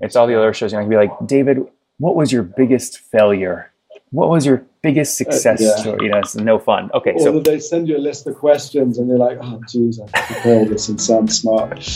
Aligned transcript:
It's 0.00 0.16
all 0.16 0.26
the 0.26 0.36
other 0.36 0.54
shows. 0.54 0.72
You 0.72 0.78
know, 0.78 0.80
I 0.80 0.84
can 0.84 0.90
be 0.90 0.96
like, 0.96 1.26
David, 1.26 1.58
what 1.98 2.16
was 2.16 2.32
your 2.32 2.42
biggest 2.42 2.98
failure? 2.98 3.70
What 4.12 4.30
was 4.30 4.46
your 4.46 4.64
biggest 4.82 5.16
success 5.16 5.60
uh, 5.60 5.64
yeah. 5.64 5.76
story? 5.76 6.06
You 6.06 6.12
know, 6.12 6.18
it's 6.18 6.34
no 6.34 6.58
fun. 6.58 6.90
Okay, 6.94 7.12
or 7.12 7.20
so 7.20 7.40
they 7.40 7.60
send 7.60 7.86
you 7.86 7.96
a 7.96 7.98
list 7.98 8.26
of 8.26 8.36
questions 8.36 8.98
and 8.98 9.08
you're 9.08 9.18
like, 9.18 9.38
oh, 9.42 9.60
geez, 9.68 10.00
I 10.00 10.04
have 10.04 10.28
to 10.28 10.34
prepare 10.34 10.64
this 10.64 10.88
and 10.88 11.00
sound 11.00 11.32
smart. 11.32 11.86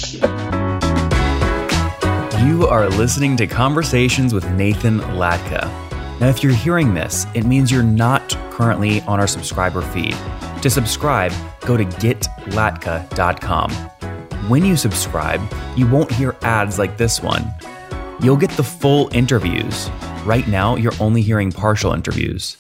You 2.45 2.67
are 2.69 2.89
listening 2.91 3.37
to 3.39 3.47
Conversations 3.47 4.35
with 4.35 4.49
Nathan 4.51 5.01
Latka. 5.01 5.65
Now, 6.21 6.29
if 6.29 6.43
you're 6.43 6.53
hearing 6.53 6.95
this, 6.95 7.27
it 7.35 7.45
means 7.45 7.73
you're 7.73 7.83
not 7.83 8.37
currently 8.51 9.01
on 9.03 9.19
our 9.19 9.27
subscriber 9.27 9.81
feed. 9.81 10.15
To 10.63 10.71
subscribe, 10.71 11.33
go 11.63 11.77
to 11.77 11.85
getlatka.com. 11.85 13.71
When 14.49 14.65
you 14.65 14.77
subscribe, 14.77 15.41
you 15.75 15.89
won't 15.89 16.13
hear 16.13 16.37
ads 16.43 16.79
like 16.79 16.99
this 16.99 17.23
one. 17.23 17.51
You'll 18.21 18.37
get 18.37 18.51
the 18.51 18.63
full 18.63 19.11
interviews. 19.13 19.91
Right 20.25 20.47
now, 20.47 20.77
you're 20.77 20.93
only 21.01 21.21
hearing 21.21 21.51
partial 21.51 21.93
interviews. 21.93 22.57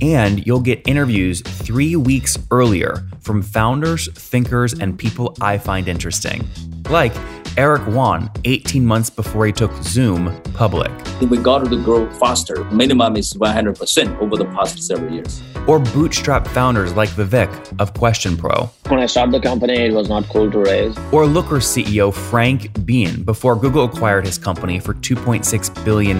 And 0.00 0.46
you'll 0.46 0.60
get 0.60 0.86
interviews 0.86 1.40
three 1.40 1.96
weeks 1.96 2.38
earlier 2.50 3.04
from 3.20 3.42
founders, 3.42 4.08
thinkers, 4.12 4.74
and 4.74 4.96
people 4.98 5.36
I 5.40 5.58
find 5.58 5.88
interesting. 5.88 6.46
Like 6.88 7.12
Eric 7.56 7.86
Yuan 7.88 8.30
18 8.44 8.86
months 8.86 9.10
before 9.10 9.46
he 9.46 9.52
took 9.52 9.72
Zoom 9.82 10.40
public. 10.54 10.92
We 11.20 11.38
got 11.38 11.64
to 11.68 11.82
grow 11.82 12.08
faster. 12.12 12.62
Minimum 12.66 13.16
is 13.16 13.34
100% 13.34 14.20
over 14.20 14.36
the 14.36 14.44
past 14.44 14.80
several 14.82 15.12
years. 15.12 15.42
Or 15.68 15.78
bootstrap 15.78 16.48
founders 16.48 16.94
like 16.94 17.10
Vivek 17.10 17.78
of 17.78 17.92
Question 17.92 18.36
Pro. 18.36 18.70
When 18.88 18.98
I 18.98 19.06
started 19.06 19.34
the 19.34 19.40
company, 19.40 19.74
it 19.74 19.92
was 19.92 20.08
not 20.08 20.24
cool 20.30 20.50
to 20.50 20.58
raise. 20.58 20.96
Or 21.12 21.26
Looker 21.26 21.56
CEO 21.56 22.12
Frank 22.12 22.86
Bien 22.86 23.22
before 23.22 23.54
Google 23.54 23.84
acquired 23.84 24.24
his 24.24 24.38
company 24.38 24.80
for 24.80 24.94
$2.6 24.94 25.84
billion. 25.84 26.16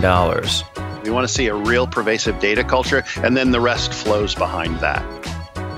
We 1.02 1.10
want 1.10 1.26
to 1.26 1.32
see 1.32 1.46
a 1.46 1.54
real 1.54 1.86
pervasive 1.86 2.38
data 2.38 2.62
culture, 2.62 3.02
and 3.22 3.34
then 3.34 3.50
the 3.50 3.60
rest 3.60 3.94
flows 3.94 4.34
behind 4.34 4.78
that. 4.80 5.02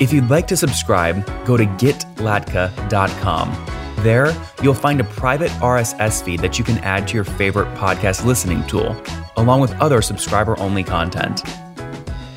If 0.00 0.12
you'd 0.12 0.28
like 0.28 0.48
to 0.48 0.56
subscribe, 0.56 1.24
go 1.46 1.56
to 1.56 1.64
getlatka.com. 1.64 3.66
There, 4.02 4.34
you'll 4.62 4.74
find 4.74 5.00
a 5.00 5.04
private 5.04 5.50
RSS 5.60 6.24
feed 6.24 6.40
that 6.40 6.58
you 6.58 6.64
can 6.64 6.78
add 6.78 7.06
to 7.08 7.14
your 7.14 7.24
favorite 7.24 7.72
podcast 7.76 8.24
listening 8.24 8.66
tool, 8.66 9.00
along 9.36 9.60
with 9.60 9.72
other 9.74 10.02
subscriber 10.02 10.58
only 10.58 10.82
content. 10.82 11.44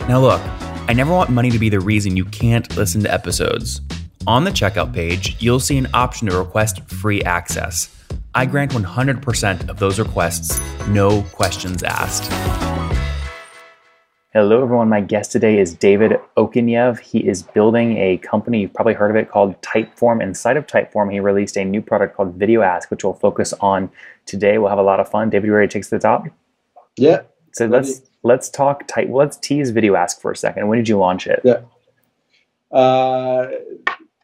Now, 0.10 0.20
look, 0.20 0.42
I 0.86 0.92
never 0.92 1.14
want 1.14 1.30
money 1.30 1.50
to 1.50 1.58
be 1.58 1.70
the 1.70 1.80
reason 1.80 2.18
you 2.18 2.26
can't 2.26 2.76
listen 2.76 3.02
to 3.04 3.14
episodes. 3.14 3.80
On 4.28 4.44
the 4.44 4.52
checkout 4.52 4.94
page, 4.94 5.42
you'll 5.42 5.62
see 5.62 5.78
an 5.78 5.88
option 5.94 6.28
to 6.28 6.38
request 6.38 6.84
free 6.90 7.24
access. 7.24 7.96
I 8.36 8.46
grant 8.46 8.72
100% 8.72 9.70
of 9.70 9.80
those 9.80 9.98
requests, 9.98 10.60
no 10.90 11.22
questions 11.32 11.84
asked. 11.84 12.30
Hello, 14.34 14.62
everyone. 14.62 14.90
My 14.90 15.00
guest 15.00 15.32
today 15.32 15.58
is 15.58 15.74
David 15.74 16.20
Okuniev. 16.36 17.00
He 17.00 17.20
is 17.20 17.44
building 17.44 17.98
a 17.98 18.18
company, 18.18 18.60
you've 18.60 18.74
probably 18.74 18.94
heard 18.94 19.10
of 19.10 19.16
it, 19.16 19.30
called 19.32 19.60
Typeform. 19.62 20.22
Inside 20.22 20.58
of 20.58 20.68
Typeform, 20.68 21.14
he 21.14 21.22
released 21.22 21.56
a 21.56 21.64
new 21.64 21.82
product 21.82 22.18
called 22.18 22.34
Video 22.36 22.62
Ask, 22.62 22.92
which 22.92 23.06
we'll 23.06 23.14
focus 23.14 23.54
on 23.62 23.90
today. 24.26 24.58
We'll 24.58 24.70
have 24.70 24.80
a 24.80 24.84
lot 24.84 25.00
of 25.00 25.08
fun. 25.08 25.30
David, 25.30 25.48
you 25.48 25.54
ready 25.54 25.70
to 25.70 25.74
take 25.74 25.84
to 25.84 25.92
the 25.92 26.00
top? 26.00 26.26
Yeah. 26.98 27.22
So 27.54 27.68
ready. 27.68 27.88
let's 27.88 28.02
let's 28.24 28.50
talk 28.50 28.88
type. 28.88 29.10
Let's 29.12 29.38
tease 29.38 29.70
Video 29.70 29.96
Ask 29.96 30.22
for 30.22 30.32
a 30.32 30.36
second. 30.36 30.68
When 30.68 30.78
did 30.78 30.90
you 30.90 30.98
launch 30.98 31.28
it? 31.28 31.42
Yeah. 31.44 31.62
Uh, 32.72 33.50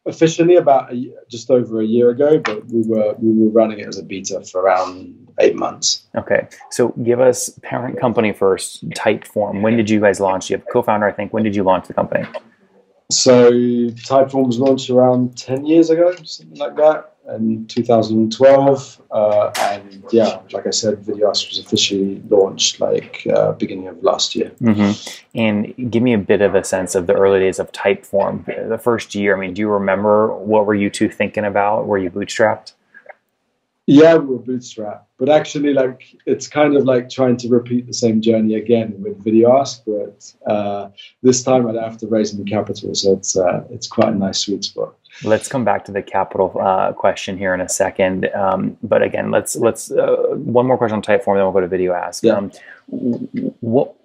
officially 0.06 0.56
about 0.56 0.92
a, 0.92 1.14
just 1.30 1.52
over 1.52 1.82
a 1.82 1.86
year 1.86 2.10
ago, 2.10 2.40
but 2.40 2.66
we 2.68 2.82
were 2.82 3.14
we 3.20 3.44
were 3.44 3.50
running 3.50 3.80
it 3.80 3.88
as 3.88 3.98
a 3.98 4.04
beta 4.04 4.42
for 4.42 4.62
around 4.62 5.28
eight 5.40 5.56
months. 5.56 6.08
Okay. 6.16 6.48
So 6.72 6.90
give 7.04 7.20
us 7.20 7.50
parent 7.62 8.00
company 8.00 8.34
first, 8.34 8.90
Typeform. 8.90 9.62
When 9.62 9.78
did 9.78 9.90
you 9.90 10.00
guys 10.00 10.20
launch? 10.20 10.50
You 10.50 10.58
have 10.58 10.66
a 10.68 10.72
co-founder, 10.72 11.08
I 11.08 11.12
think. 11.12 11.32
When 11.32 11.44
did 11.44 11.56
you 11.56 11.64
launch 11.64 11.88
the 11.88 11.94
company? 11.94 12.26
So 13.12 13.52
Typeform 13.52 14.46
was 14.46 14.60
launched 14.60 14.90
around 14.92 15.36
10 15.36 15.66
years 15.66 15.90
ago, 15.90 16.16
something 16.24 16.60
like 16.60 16.76
that, 16.76 17.16
in 17.28 17.66
2012. 17.66 19.02
Uh, 19.10 19.52
and 19.62 20.04
yeah, 20.12 20.40
like 20.52 20.68
I 20.68 20.70
said, 20.70 21.02
VideoAsk 21.02 21.50
was 21.50 21.58
officially 21.58 22.22
launched 22.30 22.80
like 22.80 23.26
uh, 23.34 23.54
beginning 23.54 23.88
of 23.88 24.04
last 24.04 24.36
year. 24.36 24.52
Mm-hmm. 24.62 24.92
And 25.34 25.92
give 25.92 26.04
me 26.04 26.14
a 26.14 26.20
bit 26.20 26.42
of 26.42 26.54
a 26.54 26.64
sense 26.64 26.94
of 26.94 27.08
the 27.08 27.14
early 27.14 27.40
days 27.40 27.58
of 27.58 27.72
Typeform. 27.72 28.46
The 28.70 28.78
first 28.78 29.16
year, 29.16 29.36
I 29.36 29.40
mean, 29.40 29.56
do 29.56 29.62
you 29.62 29.70
remember 29.70 30.36
what 30.36 30.68
were 30.68 30.76
you 30.76 30.92
two 30.92 31.10
thinking 31.10 31.46
about? 31.46 31.88
Were 31.88 31.98
you 31.98 32.12
bootstrapped? 32.12 32.74
Yeah, 33.90 34.18
we 34.18 34.36
were 34.36 34.38
bootstrap, 34.38 35.08
but 35.18 35.30
actually, 35.30 35.74
like 35.74 36.16
it's 36.28 36.48
kind 36.48 36.78
of 36.78 36.84
like 36.86 37.10
trying 37.10 37.38
to 37.38 37.50
repeat 37.50 37.88
the 37.88 37.94
same 37.94 38.22
journey 38.22 38.54
again 38.54 38.94
with 39.00 39.24
Video 39.24 39.58
Ask, 39.58 39.82
but 39.84 40.32
uh, 40.46 40.90
this 41.24 41.42
time 41.42 41.66
I'd 41.68 41.76
have 41.76 41.98
to 41.98 42.08
raise 42.08 42.32
new 42.32 42.46
capital, 42.46 42.94
so 42.94 43.14
it's 43.14 43.36
uh, 43.36 43.64
it's 43.72 43.88
quite 43.88 44.10
a 44.10 44.16
nice 44.16 44.38
sweet 44.46 44.64
spot. 44.64 44.94
Let's 45.24 45.48
come 45.48 45.66
back 45.66 45.86
to 45.86 45.92
the 45.92 46.04
capital 46.04 46.56
uh, 46.62 46.94
question 46.94 47.36
here 47.36 47.56
in 47.56 47.62
a 47.62 47.68
second, 47.68 48.30
um, 48.36 48.78
but 48.84 49.02
again, 49.02 49.32
let's 49.32 49.56
let's 49.56 49.90
uh, 49.90 50.36
one 50.36 50.68
more 50.68 50.78
question 50.78 50.98
on 50.98 51.02
Typeform, 51.02 51.38
then 51.38 51.44
we'll 51.44 51.52
go 51.52 51.62
to 51.62 51.68
VideoAsk. 51.68 52.22
Yeah. 52.22 52.34
Um, 52.34 52.52
what 53.62 53.96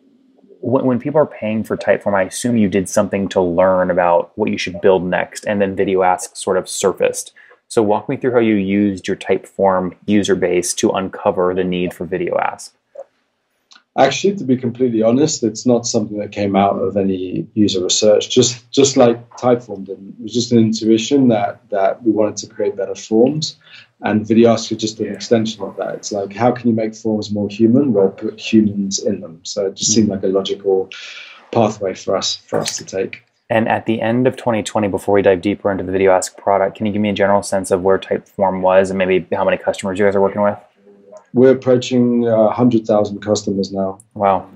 when 0.60 0.98
people 0.98 1.20
are 1.20 1.26
paying 1.26 1.62
for 1.62 1.76
Typeform, 1.76 2.14
I 2.14 2.22
assume 2.22 2.56
you 2.56 2.70
did 2.70 2.88
something 2.88 3.28
to 3.28 3.40
learn 3.42 3.90
about 3.90 4.32
what 4.36 4.50
you 4.50 4.56
should 4.56 4.80
build 4.80 5.04
next, 5.04 5.44
and 5.44 5.60
then 5.60 5.76
Video 5.76 6.02
Ask 6.02 6.36
sort 6.36 6.56
of 6.56 6.70
surfaced. 6.70 7.34
So 7.74 7.82
walk 7.82 8.08
me 8.08 8.16
through 8.16 8.30
how 8.30 8.38
you 8.38 8.54
used 8.54 9.08
your 9.08 9.16
Typeform 9.16 9.96
user 10.06 10.36
base 10.36 10.74
to 10.74 10.90
uncover 10.90 11.52
the 11.54 11.64
need 11.64 11.92
for 11.92 12.04
Video 12.04 12.38
Ask. 12.38 12.72
Actually, 13.98 14.36
to 14.36 14.44
be 14.44 14.56
completely 14.56 15.02
honest, 15.02 15.42
it's 15.42 15.66
not 15.66 15.84
something 15.84 16.18
that 16.18 16.30
came 16.30 16.54
out 16.54 16.76
of 16.76 16.96
any 16.96 17.48
user 17.54 17.82
research. 17.82 18.30
Just 18.30 18.70
just 18.70 18.96
like 18.96 19.28
Typeform 19.30 19.86
didn't, 19.86 20.14
it 20.20 20.22
was 20.22 20.32
just 20.32 20.52
an 20.52 20.58
intuition 20.58 21.26
that 21.30 21.68
that 21.70 22.00
we 22.04 22.12
wanted 22.12 22.36
to 22.36 22.46
create 22.46 22.76
better 22.76 22.94
forms, 22.94 23.56
and 24.02 24.24
Video 24.24 24.52
Ask 24.52 24.70
is 24.70 24.78
just 24.78 25.00
an 25.00 25.12
extension 25.12 25.64
of 25.64 25.76
that. 25.78 25.96
It's 25.96 26.12
like 26.12 26.32
how 26.32 26.52
can 26.52 26.68
you 26.68 26.76
make 26.76 26.94
forms 26.94 27.32
more 27.32 27.48
human 27.48 27.92
while 27.92 28.10
put 28.10 28.38
humans 28.38 29.00
in 29.00 29.20
them? 29.20 29.40
So 29.42 29.66
it 29.66 29.74
just 29.74 29.90
hmm. 29.90 29.94
seemed 29.94 30.10
like 30.10 30.22
a 30.22 30.28
logical 30.28 30.90
pathway 31.50 31.94
for 31.94 32.16
us 32.16 32.36
for 32.36 32.60
us 32.60 32.76
to 32.76 32.84
take. 32.84 33.24
And 33.50 33.68
at 33.68 33.86
the 33.86 34.00
end 34.00 34.26
of 34.26 34.36
2020, 34.36 34.88
before 34.88 35.14
we 35.14 35.22
dive 35.22 35.42
deeper 35.42 35.70
into 35.70 35.84
the 35.84 35.92
Video 35.92 36.12
Ask 36.12 36.36
product, 36.38 36.76
can 36.76 36.86
you 36.86 36.92
give 36.92 37.02
me 37.02 37.10
a 37.10 37.14
general 37.14 37.42
sense 37.42 37.70
of 37.70 37.82
where 37.82 37.98
Typeform 37.98 38.62
was 38.62 38.90
and 38.90 38.98
maybe 38.98 39.26
how 39.34 39.44
many 39.44 39.58
customers 39.58 39.98
you 39.98 40.04
guys 40.06 40.16
are 40.16 40.20
working 40.20 40.42
with? 40.42 40.58
We're 41.34 41.52
approaching 41.52 42.26
uh, 42.26 42.44
100,000 42.44 43.20
customers 43.20 43.72
now. 43.72 43.98
Wow. 44.14 44.48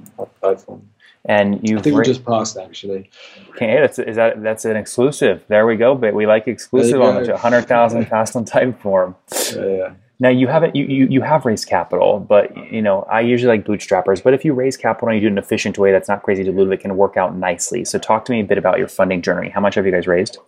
Typeform. 0.42 0.80
And 1.24 1.68
you 1.68 1.78
I 1.78 1.82
think 1.82 1.96
we 1.96 2.04
just 2.04 2.24
passed 2.24 2.56
actually. 2.56 3.10
Okay, 3.50 3.78
that's 3.80 3.98
is 3.98 4.16
that 4.16 4.42
that's 4.42 4.64
an 4.64 4.76
exclusive. 4.76 5.44
There 5.48 5.66
we 5.66 5.76
go. 5.76 5.94
But 5.94 6.14
we 6.14 6.26
like 6.26 6.48
exclusive 6.48 7.02
on 7.02 7.22
the 7.22 7.32
100,000 7.32 8.06
passed 8.06 8.34
on 8.36 8.46
Typeform. 8.46 9.14
Yeah, 9.54 9.66
yeah. 9.66 9.94
Now 10.20 10.30
you 10.30 10.48
haven't 10.48 10.74
you, 10.74 10.84
you 10.86 11.06
you 11.06 11.20
have 11.22 11.44
raised 11.44 11.68
capital, 11.68 12.18
but 12.18 12.56
you 12.72 12.82
know 12.82 13.02
I 13.10 13.20
usually 13.20 13.56
like 13.56 13.64
bootstrappers. 13.64 14.22
But 14.22 14.34
if 14.34 14.44
you 14.44 14.52
raise 14.52 14.76
capital 14.76 15.08
and 15.08 15.16
you 15.16 15.20
do 15.20 15.26
it 15.26 15.30
in 15.30 15.38
an 15.38 15.44
efficient 15.44 15.78
way 15.78 15.92
that's 15.92 16.08
not 16.08 16.24
crazy 16.24 16.42
dilutive, 16.42 16.74
it 16.74 16.80
can 16.80 16.96
work 16.96 17.16
out 17.16 17.36
nicely. 17.36 17.84
So 17.84 17.98
talk 17.98 18.24
to 18.24 18.32
me 18.32 18.40
a 18.40 18.44
bit 18.44 18.58
about 18.58 18.78
your 18.78 18.88
funding 18.88 19.22
journey. 19.22 19.48
How 19.48 19.60
much 19.60 19.76
have 19.76 19.86
you 19.86 19.92
guys 19.92 20.08
raised? 20.08 20.38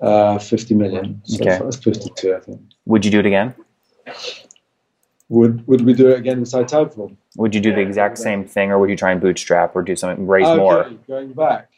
Uh, 0.00 0.38
fifty 0.38 0.74
million. 0.74 1.20
So 1.24 1.42
okay, 1.42 1.58
fifty-two, 1.82 2.34
I 2.36 2.40
think. 2.40 2.60
Would 2.84 3.04
you 3.04 3.10
do 3.10 3.18
it 3.18 3.26
again? 3.26 3.54
Would 5.30 5.66
Would 5.66 5.80
we 5.80 5.92
do 5.92 6.10
it 6.10 6.18
again 6.18 6.38
inside 6.38 6.68
Typeform? 6.68 7.16
Would 7.36 7.54
you 7.54 7.60
do 7.60 7.74
the 7.74 7.80
exact 7.80 8.18
same 8.18 8.44
thing, 8.44 8.70
or 8.70 8.78
would 8.78 8.88
you 8.88 8.96
try 8.96 9.10
and 9.10 9.20
bootstrap, 9.20 9.74
or 9.74 9.82
do 9.82 9.96
something 9.96 10.26
raise 10.28 10.46
okay, 10.46 10.58
more? 10.58 10.90
Going 11.08 11.32
back, 11.32 11.70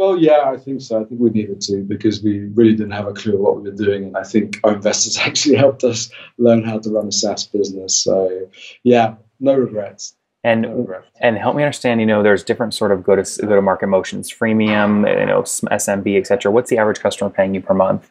well, 0.00 0.16
yeah, 0.16 0.44
I 0.46 0.56
think 0.56 0.80
so. 0.80 0.98
I 0.98 1.04
think 1.04 1.20
we 1.20 1.28
needed 1.28 1.60
to 1.68 1.82
because 1.82 2.22
we 2.22 2.46
really 2.54 2.72
didn't 2.72 2.92
have 2.92 3.06
a 3.06 3.12
clue 3.12 3.36
what 3.36 3.56
we 3.56 3.68
were 3.68 3.76
doing, 3.76 4.04
and 4.04 4.16
I 4.16 4.22
think 4.22 4.58
our 4.64 4.72
investors 4.72 5.18
actually 5.20 5.56
helped 5.56 5.84
us 5.84 6.10
learn 6.38 6.64
how 6.64 6.78
to 6.78 6.88
run 6.88 7.08
a 7.08 7.12
SaaS 7.12 7.44
business. 7.46 7.94
So, 8.00 8.48
yeah, 8.82 9.16
no 9.40 9.52
regrets. 9.52 10.16
And 10.42 10.62
no 10.62 11.02
and 11.20 11.36
help 11.36 11.54
me 11.54 11.64
understand. 11.64 12.00
You 12.00 12.06
know, 12.06 12.22
there's 12.22 12.42
different 12.42 12.72
sort 12.72 12.92
of 12.92 13.04
go 13.04 13.14
to 13.14 13.46
go 13.46 13.54
to 13.54 13.60
market 13.60 13.88
motions, 13.88 14.32
freemium, 14.32 15.06
you 15.20 15.26
know, 15.26 15.42
SMB, 15.42 16.18
etc. 16.18 16.50
What's 16.50 16.70
the 16.70 16.78
average 16.78 17.00
customer 17.00 17.28
paying 17.28 17.54
you 17.54 17.60
per 17.60 17.74
month? 17.74 18.10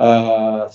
Uh, 0.00 0.70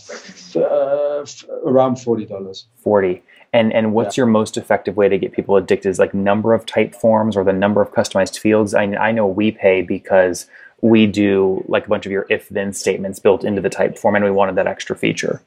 uh 0.56 1.26
around 1.66 1.96
forty 1.96 2.26
dollars. 2.26 2.68
Forty. 2.78 3.24
And 3.54 3.74
and 3.74 3.94
what's 3.94 4.16
yeah. 4.16 4.22
your 4.22 4.28
most 4.28 4.56
effective 4.56 4.96
way 4.96 5.10
to 5.10 5.18
get 5.18 5.32
people 5.32 5.56
addicted? 5.56 5.90
Is 5.90 5.98
like 5.98 6.14
number 6.14 6.54
of 6.54 6.66
type 6.66 6.94
forms 6.94 7.36
or 7.36 7.44
the 7.44 7.54
number 7.54 7.82
of 7.82 7.92
customized 7.92 8.38
fields? 8.38 8.76
I, 8.76 8.84
I 8.84 9.12
know 9.12 9.26
we 9.26 9.52
pay 9.52 9.82
because 9.82 10.48
we 10.82 11.08
do 11.08 11.64
like 11.68 11.88
a 11.88 11.90
bunch 11.90 12.06
of 12.06 12.12
your 12.12 12.28
if 12.30 12.50
then 12.50 12.72
statements 12.74 13.20
built 13.20 13.44
into 13.44 13.62
the 13.62 13.70
type 13.70 13.98
form, 13.98 14.16
and 14.16 14.24
we 14.24 14.30
wanted 14.30 14.56
that 14.56 14.68
extra 14.68 14.96
feature. 14.96 15.42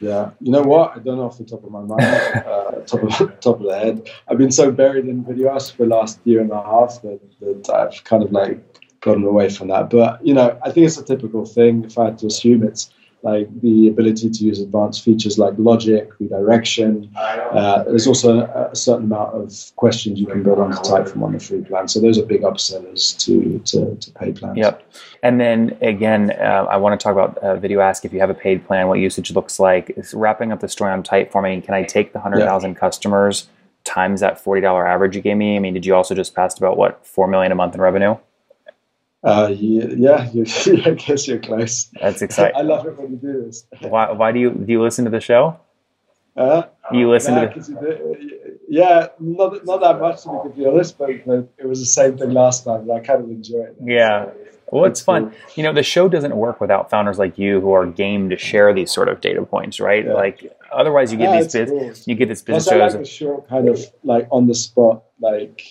Yeah, 0.00 0.32
you 0.40 0.50
know 0.50 0.62
what? 0.62 0.96
I 0.96 0.98
don't 0.98 1.16
know 1.16 1.24
off 1.24 1.38
the 1.38 1.44
top 1.44 1.64
of 1.64 1.70
my 1.70 1.80
mind, 1.80 2.02
uh, 2.02 2.70
top 2.86 3.02
of 3.04 3.40
top 3.40 3.60
of 3.60 3.62
the 3.62 3.78
head. 3.78 4.10
I've 4.28 4.36
been 4.36 4.50
so 4.50 4.70
buried 4.70 5.06
in 5.06 5.24
videos 5.24 5.72
for 5.72 5.84
the 5.84 5.94
last 5.94 6.20
year 6.24 6.40
and 6.40 6.50
a 6.50 6.62
half 6.62 7.00
that, 7.02 7.20
that 7.40 7.70
I've 7.70 8.02
kind 8.04 8.24
of 8.24 8.32
like 8.32 8.58
gotten 9.00 9.24
away 9.24 9.48
from 9.48 9.68
that. 9.68 9.88
But 9.88 10.26
you 10.26 10.34
know, 10.34 10.58
I 10.64 10.72
think 10.72 10.86
it's 10.86 10.98
a 10.98 11.04
typical 11.04 11.46
thing. 11.46 11.84
If 11.84 11.96
I 11.96 12.06
had 12.06 12.18
to 12.18 12.26
assume, 12.26 12.64
it's 12.64 12.90
like 13.22 13.48
the 13.60 13.88
ability 13.88 14.28
to 14.30 14.44
use 14.44 14.60
advanced 14.60 15.04
features 15.04 15.38
like 15.38 15.54
logic, 15.56 16.10
redirection. 16.18 17.08
Uh, 17.16 17.84
there's 17.84 18.06
also 18.06 18.40
a, 18.40 18.74
certain 18.74 19.04
amount 19.04 19.34
of 19.34 19.76
questions 19.76 20.18
you 20.18 20.26
can 20.26 20.42
build 20.42 20.58
onto 20.58 20.78
Typeform 20.78 21.22
on 21.22 21.32
the 21.32 21.38
free 21.38 21.62
plan. 21.62 21.86
So 21.86 22.00
those 22.00 22.18
are 22.18 22.26
big 22.26 22.42
upsellers 22.42 23.16
to, 23.18 23.60
to, 23.60 23.94
to 23.94 24.10
pay 24.12 24.32
plans. 24.32 24.58
Yep. 24.58 24.92
And 25.22 25.40
then 25.40 25.76
again, 25.82 26.32
uh, 26.32 26.66
I 26.68 26.76
want 26.78 26.98
to 26.98 27.02
talk 27.02 27.12
about 27.12 27.38
uh, 27.38 27.56
Video 27.56 27.80
Ask. 27.80 28.04
If 28.04 28.12
you 28.12 28.18
have 28.18 28.30
a 28.30 28.34
paid 28.34 28.66
plan, 28.66 28.88
what 28.88 28.98
usage 28.98 29.30
looks 29.30 29.60
like. 29.60 29.90
Is 29.96 30.14
wrapping 30.14 30.50
up 30.50 30.60
the 30.60 30.68
story 30.68 30.90
on 30.90 31.02
Typeform. 31.02 31.44
I 31.44 31.50
mean, 31.50 31.62
can 31.62 31.74
I 31.74 31.84
take 31.84 32.12
the 32.12 32.18
100,000 32.18 32.70
yeah. 32.70 32.78
customers 32.78 33.48
times 33.84 34.20
that 34.20 34.42
$40 34.42 34.88
average 34.88 35.14
you 35.14 35.22
gave 35.22 35.36
me? 35.36 35.56
I 35.56 35.60
mean, 35.60 35.74
did 35.74 35.86
you 35.86 35.94
also 35.94 36.14
just 36.14 36.34
pass 36.34 36.58
about 36.58 36.76
what, 36.76 37.06
4 37.06 37.28
million 37.28 37.52
a 37.52 37.54
month 37.54 37.74
in 37.74 37.80
revenue? 37.80 38.16
Uh, 39.24 39.54
yeah, 39.56 40.28
you, 40.32 40.44
I 40.84 40.90
guess 40.90 41.28
you're 41.28 41.38
close. 41.38 41.90
That's 42.00 42.22
exciting. 42.26 42.56
I 42.56 42.62
love 42.62 42.86
it 42.86 42.98
when 42.98 43.12
you 43.12 43.16
do 43.16 43.44
this. 43.44 43.66
Why, 43.80 44.10
why 44.10 44.32
do 44.32 44.40
you 44.40 44.50
do 44.50 44.72
you 44.72 44.82
listen 44.82 45.04
to 45.04 45.10
the 45.10 45.20
show? 45.20 45.58
Uh, 46.36 46.62
you 46.92 47.10
listen 47.10 47.34
yeah, 47.34 47.48
to 47.48 47.60
the. 47.60 48.58
Yeah, 48.68 49.08
not 49.20 49.64
not 49.66 49.80
that 49.82 50.00
much 50.00 50.22
to 50.22 50.52
be 50.56 50.66
honest, 50.66 50.96
but 50.96 51.10
it 51.10 51.66
was 51.66 51.80
the 51.80 51.86
same 51.86 52.16
thing 52.16 52.30
last 52.32 52.64
time. 52.64 52.86
But 52.86 52.94
I 52.94 53.00
kind 53.00 53.22
of 53.22 53.30
enjoy 53.30 53.64
it. 53.64 53.76
Yeah. 53.82 54.30
Well, 54.72 54.86
it's 54.86 55.02
fun. 55.02 55.34
You 55.54 55.62
know, 55.64 55.74
the 55.74 55.82
show 55.82 56.08
doesn't 56.08 56.34
work 56.34 56.58
without 56.58 56.88
founders 56.88 57.18
like 57.18 57.38
you 57.38 57.60
who 57.60 57.72
are 57.72 57.84
game 57.84 58.30
to 58.30 58.38
share 58.38 58.72
these 58.72 58.90
sort 58.90 59.10
of 59.10 59.20
data 59.20 59.44
points, 59.44 59.78
right? 59.78 60.06
Yeah. 60.06 60.14
Like, 60.14 60.50
otherwise, 60.72 61.12
you 61.12 61.18
get 61.18 61.34
yeah, 61.34 61.42
these 61.42 61.52
biz- 61.52 61.68
cool. 61.68 61.92
you 62.06 62.14
get 62.14 62.28
this 62.28 62.40
business. 62.40 62.68
Plus, 62.68 62.74
I 62.74 62.86
like 62.86 62.92
the 62.92 63.04
short 63.04 63.46
kind 63.50 63.68
of 63.68 63.78
like 64.02 64.26
on 64.30 64.46
the 64.46 64.54
spot, 64.54 65.02
like 65.20 65.62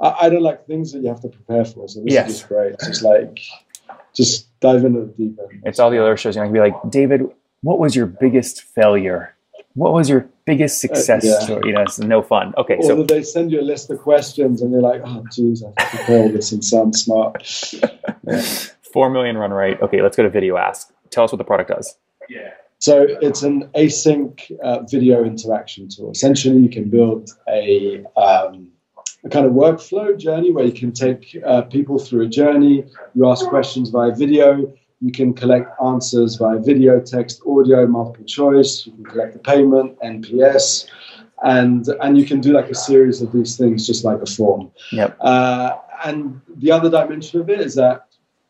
I, 0.00 0.16
I, 0.22 0.28
don't 0.28 0.42
like 0.42 0.66
things 0.66 0.92
that 0.92 1.00
you 1.00 1.08
have 1.08 1.20
to 1.20 1.28
prepare 1.28 1.64
for. 1.64 1.88
So 1.88 2.00
this 2.00 2.14
yes. 2.14 2.28
is 2.28 2.36
just 2.36 2.48
great. 2.48 2.72
It's 2.74 2.86
just 2.86 3.02
like 3.02 3.40
just 4.14 4.48
dive 4.60 4.84
into 4.84 5.00
the 5.00 5.12
deep 5.12 5.38
end. 5.38 5.62
It's 5.64 5.78
all 5.78 5.90
the 5.90 6.00
other 6.00 6.16
shows. 6.16 6.36
You 6.36 6.40
know, 6.40 6.44
I 6.44 6.46
can 6.48 6.54
be 6.54 6.60
like, 6.60 6.90
David, 6.90 7.22
what 7.62 7.78
was 7.78 7.96
your 7.96 8.06
biggest 8.06 8.62
failure? 8.62 9.34
What 9.74 9.92
was 9.92 10.08
your 10.08 10.28
biggest 10.44 10.84
uh, 10.84 10.88
success 10.88 11.24
uh, 11.24 11.28
yeah. 11.28 11.38
story? 11.40 11.62
You 11.66 11.72
know, 11.74 11.82
it's 11.82 11.98
no 11.98 12.22
fun. 12.22 12.54
Okay, 12.56 12.76
or 12.76 12.82
so 12.82 13.02
they 13.02 13.22
send 13.22 13.52
you 13.52 13.60
a 13.60 13.62
list 13.62 13.90
of 13.90 13.98
questions 13.98 14.62
and 14.62 14.72
you're 14.72 14.80
like, 14.80 15.02
oh, 15.04 15.24
geez, 15.32 15.62
I 15.62 15.68
have 15.80 15.90
to 15.90 15.96
prepare 15.96 16.22
all 16.22 16.28
this 16.32 16.52
and 16.52 16.64
sound 16.64 16.96
smart. 16.96 17.72
Yeah. 17.72 18.42
Four 18.92 19.10
million 19.10 19.36
run 19.36 19.52
rate. 19.52 19.80
Okay, 19.82 20.02
let's 20.02 20.16
go 20.16 20.22
to 20.22 20.30
Video 20.30 20.56
Ask. 20.56 20.92
Tell 21.10 21.24
us 21.24 21.32
what 21.32 21.38
the 21.38 21.44
product 21.44 21.70
does. 21.70 21.96
Yeah. 22.28 22.50
So 22.80 23.06
it's 23.20 23.42
an 23.42 23.68
async 23.76 24.50
uh, 24.62 24.82
video 24.84 25.24
interaction 25.24 25.88
tool. 25.88 26.12
Essentially, 26.12 26.58
you 26.58 26.68
can 26.68 26.88
build 26.88 27.30
a 27.48 28.04
um, 28.16 28.68
a 29.28 29.30
kind 29.30 29.46
of 29.46 29.52
workflow 29.52 30.18
journey 30.18 30.50
where 30.50 30.64
you 30.64 30.72
can 30.72 30.92
take 30.92 31.36
uh, 31.46 31.62
people 31.62 31.98
through 31.98 32.22
a 32.22 32.28
journey. 32.28 32.84
You 33.14 33.28
ask 33.28 33.46
questions 33.46 33.90
via 33.90 34.14
video. 34.14 34.72
You 35.00 35.12
can 35.12 35.32
collect 35.32 35.70
answers 35.84 36.36
via 36.36 36.58
video, 36.58 37.00
text, 37.00 37.42
audio, 37.46 37.86
multiple 37.86 38.24
choice. 38.24 38.86
You 38.86 38.92
can 38.92 39.04
collect 39.04 39.32
the 39.34 39.38
payment, 39.38 39.98
NPS, 40.00 40.88
and 41.44 41.86
and 42.02 42.18
you 42.18 42.24
can 42.24 42.40
do 42.40 42.52
like 42.52 42.70
a 42.70 42.74
series 42.74 43.22
of 43.22 43.30
these 43.32 43.56
things 43.56 43.86
just 43.86 44.04
like 44.04 44.20
a 44.20 44.26
form. 44.26 44.70
Yep. 44.92 45.16
Uh, 45.20 45.76
and 46.04 46.40
the 46.56 46.72
other 46.72 46.90
dimension 46.90 47.40
of 47.40 47.50
it 47.50 47.60
is 47.60 47.74
that 47.74 48.07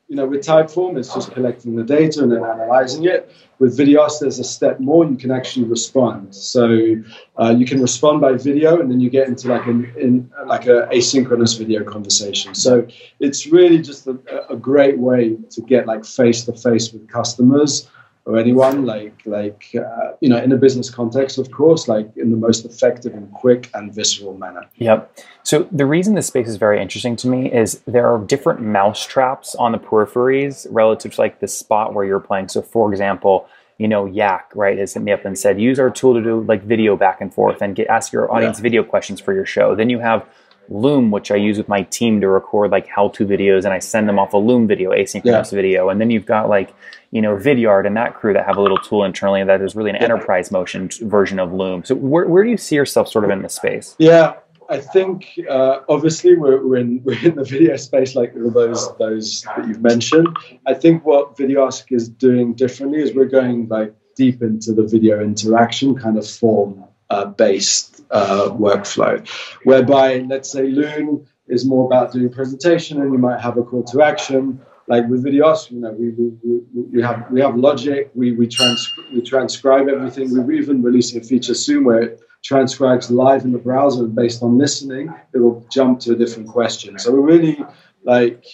you 0.09 0.17
know, 0.17 0.27
with 0.27 0.41
Typeform, 0.41 0.99
it's 0.99 1.13
just 1.13 1.33
collecting 1.33 1.77
the 1.77 1.85
data 1.85 2.23
and 2.23 2.33
then 2.33 2.43
analyzing 2.43 3.05
it. 3.05 3.31
With 3.59 3.77
Videos, 3.77 4.21
there's 4.21 4.39
a 4.39 4.45
step 4.45 4.81
more. 4.81 5.05
You 5.05 5.17
can 5.17 5.31
actually 5.31 5.67
respond. 5.67 6.35
So 6.35 6.97
uh, 7.37 7.55
you 7.59 7.67
can 7.67 7.83
respond 7.83 8.23
by 8.23 8.33
video, 8.33 8.81
and 8.81 8.91
then 8.91 9.01
you 9.01 9.11
get 9.11 9.29
into 9.29 9.49
like 9.49 9.67
an 9.67 9.93
in 9.99 10.31
like 10.47 10.67
a 10.67 10.89
asynchronous 10.93 11.59
video 11.59 11.85
conversation. 11.85 12.55
So 12.55 12.87
it's 13.21 13.47
really 13.47 13.79
just 13.79 14.07
a, 14.07 14.17
a 14.49 14.57
great 14.57 14.99
way 14.99 15.37
to 15.51 15.61
get 15.63 15.87
like 15.87 16.07
face 16.07 16.45
to 16.45 16.53
face 16.53 16.93
with 16.93 17.07
customers 17.09 17.89
or 18.29 18.37
anyone 18.37 18.85
like 18.85 19.15
like 19.25 19.75
uh, 19.75 20.13
you 20.21 20.29
know 20.29 20.37
in 20.37 20.53
a 20.53 20.57
business 20.57 20.91
context 20.91 21.39
of 21.39 21.51
course 21.51 21.89
like 21.89 22.07
in 22.17 22.31
the 22.31 22.37
most 22.37 22.67
effective 22.67 23.15
and 23.15 23.33
quick 23.33 23.71
and 23.75 23.93
visceral 23.93 24.37
manner. 24.37 24.69
Yep. 24.77 25.19
So 25.43 25.67
the 25.73 25.87
reason 25.87 26.15
this 26.15 26.27
space 26.27 26.47
is 26.47 26.57
very 26.57 26.81
interesting 26.81 27.17
to 27.17 27.29
me 27.29 27.51
is 27.51 27.81
there 27.87 28.07
are 28.07 28.19
different 28.19 28.61
mouse 28.61 29.07
traps 29.07 29.55
on 29.55 29.73
the 29.73 29.79
peripheries 29.79 30.67
relative 30.71 31.15
to 31.15 31.21
like 31.21 31.41
the 31.41 31.49
spot 31.49 31.95
where 31.95 32.05
you're 32.05 32.21
playing. 32.21 32.49
So 32.49 32.61
for 32.61 32.93
example 32.93 33.49
you 33.79 33.89
know 33.89 34.05
yak 34.05 34.51
right 34.55 34.77
has 34.77 34.93
hit 34.93 35.03
me 35.03 35.13
up 35.13 35.25
and 35.25 35.39
said 35.39 35.59
use 35.59 35.79
our 35.79 35.89
tool 35.89 36.13
to 36.13 36.21
do 36.21 36.43
like 36.43 36.63
video 36.65 36.97
back 36.97 37.21
and 37.21 37.33
forth 37.33 37.63
and 37.63 37.77
get 37.77 37.87
ask 37.89 38.13
your 38.13 38.31
audience 38.31 38.59
yeah. 38.59 38.63
video 38.63 38.83
questions 38.85 39.21
for 39.21 39.33
your 39.33 39.47
show. 39.47 39.75
Then 39.75 39.89
you 39.89 40.01
have 40.01 40.29
Loom, 40.69 41.11
which 41.11 41.31
I 41.31 41.37
use 41.37 41.59
with 41.59 41.69
my 41.69 41.83
team 41.83 42.21
to 42.21 42.29
record 42.29 42.71
like 42.71 42.87
how-to 42.87 43.27
videos, 43.27 43.65
and 43.65 43.73
I 43.73 43.79
send 43.79 44.09
them 44.09 44.19
off 44.19 44.33
a 44.33 44.39
Loom 44.39 44.67
video, 44.67 44.91
asynchronous 44.91 45.25
yeah. 45.25 45.57
video. 45.57 45.89
And 45.89 46.01
then 46.01 46.11
you've 46.11 46.27
got 46.27 46.49
like 46.49 46.75
you 47.11 47.23
know 47.23 47.37
Vidyard 47.37 47.87
and 47.87 47.97
that 47.97 48.15
crew 48.15 48.33
that 48.35 48.45
have 48.45 48.57
a 48.57 48.61
little 48.61 48.79
tool 48.79 49.05
internally 49.05 49.43
that 49.45 49.63
is 49.63 49.75
really 49.75 49.91
an 49.91 49.97
yeah. 49.97 50.05
enterprise 50.05 50.51
motion 50.51 50.91
version 51.03 51.39
of 51.39 51.53
Loom. 51.53 51.85
So 51.85 51.95
where 51.95 52.27
where 52.27 52.45
do 52.45 52.51
you 52.51 52.57
see 52.57 52.77
yourself 52.77 53.09
sort 53.09 53.25
of 53.25 53.31
in 53.31 53.43
the 53.43 53.49
space? 53.49 53.97
Yeah, 53.99 54.35
I 54.69 54.81
think 54.81 55.39
uh, 55.49 55.81
obviously 55.89 56.35
we're, 56.35 56.65
we're 56.67 56.77
in 56.77 57.03
we're 57.05 57.19
in 57.25 57.37
the 57.37 57.45
video 57.45 57.77
space 57.77 58.15
like 58.15 58.35
all 58.37 58.51
those 58.51 58.95
those 58.99 59.43
that 59.43 59.67
you've 59.67 59.83
mentioned. 59.83 60.29
I 60.67 60.75
think 60.75 61.05
what 61.05 61.37
VideoAsk 61.37 61.91
is 61.91 62.09
doing 62.09 62.55
differently 62.55 63.01
is 63.01 63.15
we're 63.15 63.27
going 63.27 63.69
like 63.69 63.95
deep 64.17 64.43
into 64.43 64.73
the 64.73 64.83
video 64.83 65.23
interaction 65.23 65.95
kind 65.95 66.19
of 66.19 66.29
form 66.29 66.85
uh, 67.11 67.27
based 67.27 68.03
uh, 68.11 68.49
workflow, 68.51 69.27
whereby 69.65 70.19
let's 70.29 70.51
say 70.51 70.69
Loom 70.69 71.27
is 71.49 71.65
more 71.65 71.87
about 71.87 72.13
doing 72.13 72.31
presentation 72.31 73.01
and 73.01 73.13
you 73.13 73.19
might 73.19 73.41
have 73.41 73.57
a 73.57 73.63
call 73.63 73.83
to 73.85 74.03
action. 74.03 74.61
Like 74.87 75.07
with 75.09 75.23
videos, 75.23 75.71
you 75.71 75.81
know, 75.81 75.93
we, 75.93 76.11
we, 76.11 76.33
we, 76.43 76.83
we 76.95 77.03
have 77.03 77.31
we 77.31 77.41
have 77.43 77.57
logic, 77.57 78.11
we 78.15 78.33
we, 78.33 78.47
trans, 78.47 78.91
we 79.13 79.21
transcribe 79.21 79.87
everything. 79.89 80.33
We're 80.33 80.51
even 80.53 80.83
releasing 80.83 81.21
a 81.21 81.25
feature 81.25 81.55
soon 81.55 81.85
where 81.85 82.01
it 82.01 82.21
transcribes 82.43 83.11
live 83.11 83.45
in 83.45 83.53
the 83.53 83.59
browser 83.59 84.07
based 84.07 84.43
on 84.43 84.59
listening, 84.59 85.13
it 85.35 85.39
will 85.39 85.67
jump 85.71 86.01
to 86.01 86.13
a 86.13 86.17
different 86.17 86.49
question. 86.49 86.99
So 86.99 87.13
we're 87.13 87.21
really 87.21 87.59
like 88.05 88.45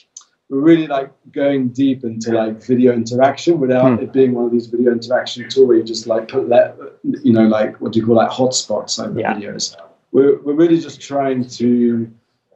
really 0.50 0.86
like 0.86 1.10
going 1.32 1.68
deep 1.68 2.04
into 2.04 2.32
like 2.32 2.62
video 2.62 2.92
interaction 2.92 3.58
without 3.58 3.98
hmm. 3.98 4.02
it 4.02 4.12
being 4.12 4.34
one 4.34 4.44
of 4.44 4.52
these 4.52 4.66
video 4.66 4.92
interaction 4.92 5.48
tools 5.48 5.66
where 5.66 5.76
you 5.78 5.82
just 5.82 6.06
like 6.06 6.28
put 6.28 6.48
that 6.48 6.76
you 7.02 7.32
know 7.32 7.46
like 7.46 7.80
what 7.80 7.92
do 7.92 7.98
you 7.98 8.06
call 8.06 8.16
like 8.16 8.30
hotspots 8.30 9.02
over 9.02 9.18
yeah. 9.18 9.34
videos 9.34 9.74
we're, 10.12 10.38
we're 10.42 10.54
really 10.54 10.78
just 10.78 11.00
trying 11.00 11.46
to 11.46 12.10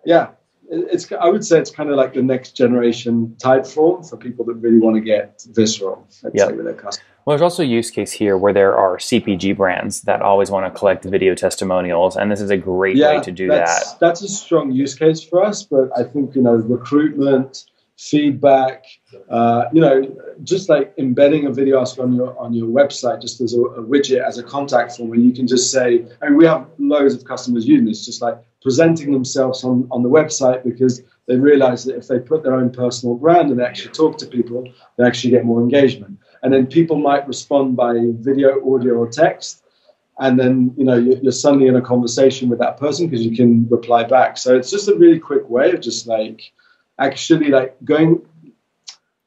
yeah 0.05 0.29
it's 0.71 1.11
I 1.13 1.29
would 1.29 1.45
say 1.45 1.59
it's 1.59 1.71
kind 1.71 1.91
of 1.91 1.97
like 1.97 2.15
the 2.15 2.23
next 2.23 2.53
generation 2.53 3.35
Typeform 3.43 4.09
for 4.09 4.17
people 4.17 4.45
that 4.47 4.55
really 4.55 4.79
want 4.79 4.97
to 4.97 5.01
get 5.01 5.43
visceral 5.51 6.07
yep. 6.35 6.55
with 6.55 6.65
their 6.65 6.75
customers. 6.75 7.05
Well, 7.25 7.37
there's 7.37 7.43
also 7.43 7.63
a 7.63 7.67
use 7.67 7.91
case 7.91 8.13
here 8.13 8.39
where 8.39 8.53
there 8.53 8.77
are 8.77 8.97
CPG 8.97 9.57
brands 9.57 10.03
that 10.03 10.23
always 10.23 10.51
want 10.51 10.73
to 10.73 10.79
collect 10.79 11.05
video 11.05 11.35
testimonials, 11.35 12.17
and 12.17 12.31
this 12.31 12.41
is 12.41 12.51
a 12.51 12.57
great 12.57 12.97
yeah, 12.97 13.17
way 13.17 13.23
to 13.23 13.33
do 13.33 13.49
that's, 13.49 13.93
that. 13.93 14.01
That's 14.01 14.23
a 14.23 14.29
strong 14.29 14.73
use 14.73 14.95
case 14.95 15.23
for 15.23 15.45
us, 15.45 15.63
but 15.63 15.91
I 15.97 16.05
think 16.05 16.35
you 16.35 16.43
know 16.43 16.55
recruitment, 16.55 17.65
feedback, 17.99 18.85
uh, 19.29 19.65
you 19.73 19.81
know, 19.81 20.17
just 20.45 20.69
like 20.69 20.95
embedding 20.99 21.47
a 21.47 21.53
video 21.53 21.81
ask 21.81 21.99
on 21.99 22.15
your 22.15 22.39
on 22.39 22.55
your 22.55 22.69
website 22.69 23.21
just 23.21 23.41
as 23.41 23.55
a, 23.55 23.61
a, 23.61 23.83
widget 23.83 24.25
as 24.25 24.39
a 24.39 24.43
contact 24.43 24.97
form 24.97 25.11
where 25.11 25.19
you 25.19 25.33
can 25.33 25.47
just 25.47 25.71
say, 25.73 26.07
I 26.23 26.29
mean, 26.29 26.39
we 26.39 26.47
have 26.47 26.69
loads 26.79 27.15
of 27.15 27.25
customers 27.25 27.67
using 27.67 27.87
this, 27.87 28.07
just 28.07 28.23
like 28.23 28.39
presenting 28.63 29.13
themselves 29.13 29.65
on, 29.65 29.89
on 29.91 30.03
the 30.03 30.09
website 30.09 30.63
because 30.65 31.03
they 31.27 31.37
realize 31.37 31.85
that 31.85 31.97
if 31.97 32.07
they 32.07 32.21
put 32.21 32.43
their 32.43 32.55
own 32.55 32.71
personal 32.71 33.17
brand 33.17 33.51
and 33.51 33.59
they 33.59 33.65
actually 33.65 33.93
talk 33.93 34.17
to 34.19 34.27
people, 34.27 34.65
they 34.97 35.05
actually 35.05 35.31
get 35.31 35.45
more 35.45 35.61
engagement. 35.61 36.19
And 36.43 36.53
then 36.53 36.67
people 36.69 36.97
might 36.97 37.27
respond 37.27 37.77
by 37.77 37.95
video, 38.21 38.61
audio, 38.75 38.95
or 38.95 39.09
text. 39.09 39.65
And 40.21 40.39
then, 40.39 40.73
you 40.77 40.85
know, 40.85 40.97
you're 40.97 41.33
suddenly 41.33 41.67
in 41.67 41.77
a 41.77 41.83
conversation 41.83 42.49
with 42.49 42.59
that 42.61 42.77
person 42.77 43.09
because 43.09 43.25
you 43.25 43.37
can 43.37 43.69
reply 43.69 44.05
back. 44.05 44.37
So 44.37 44.57
it's 44.57 44.71
just 44.71 44.89
a 44.89 44.95
really 44.95 45.19
quick 45.19 45.49
way 45.49 45.73
of 45.73 45.81
just 45.81 46.07
like, 46.07 46.53
actually 46.99 47.49
like 47.49 47.77
going 47.85 48.23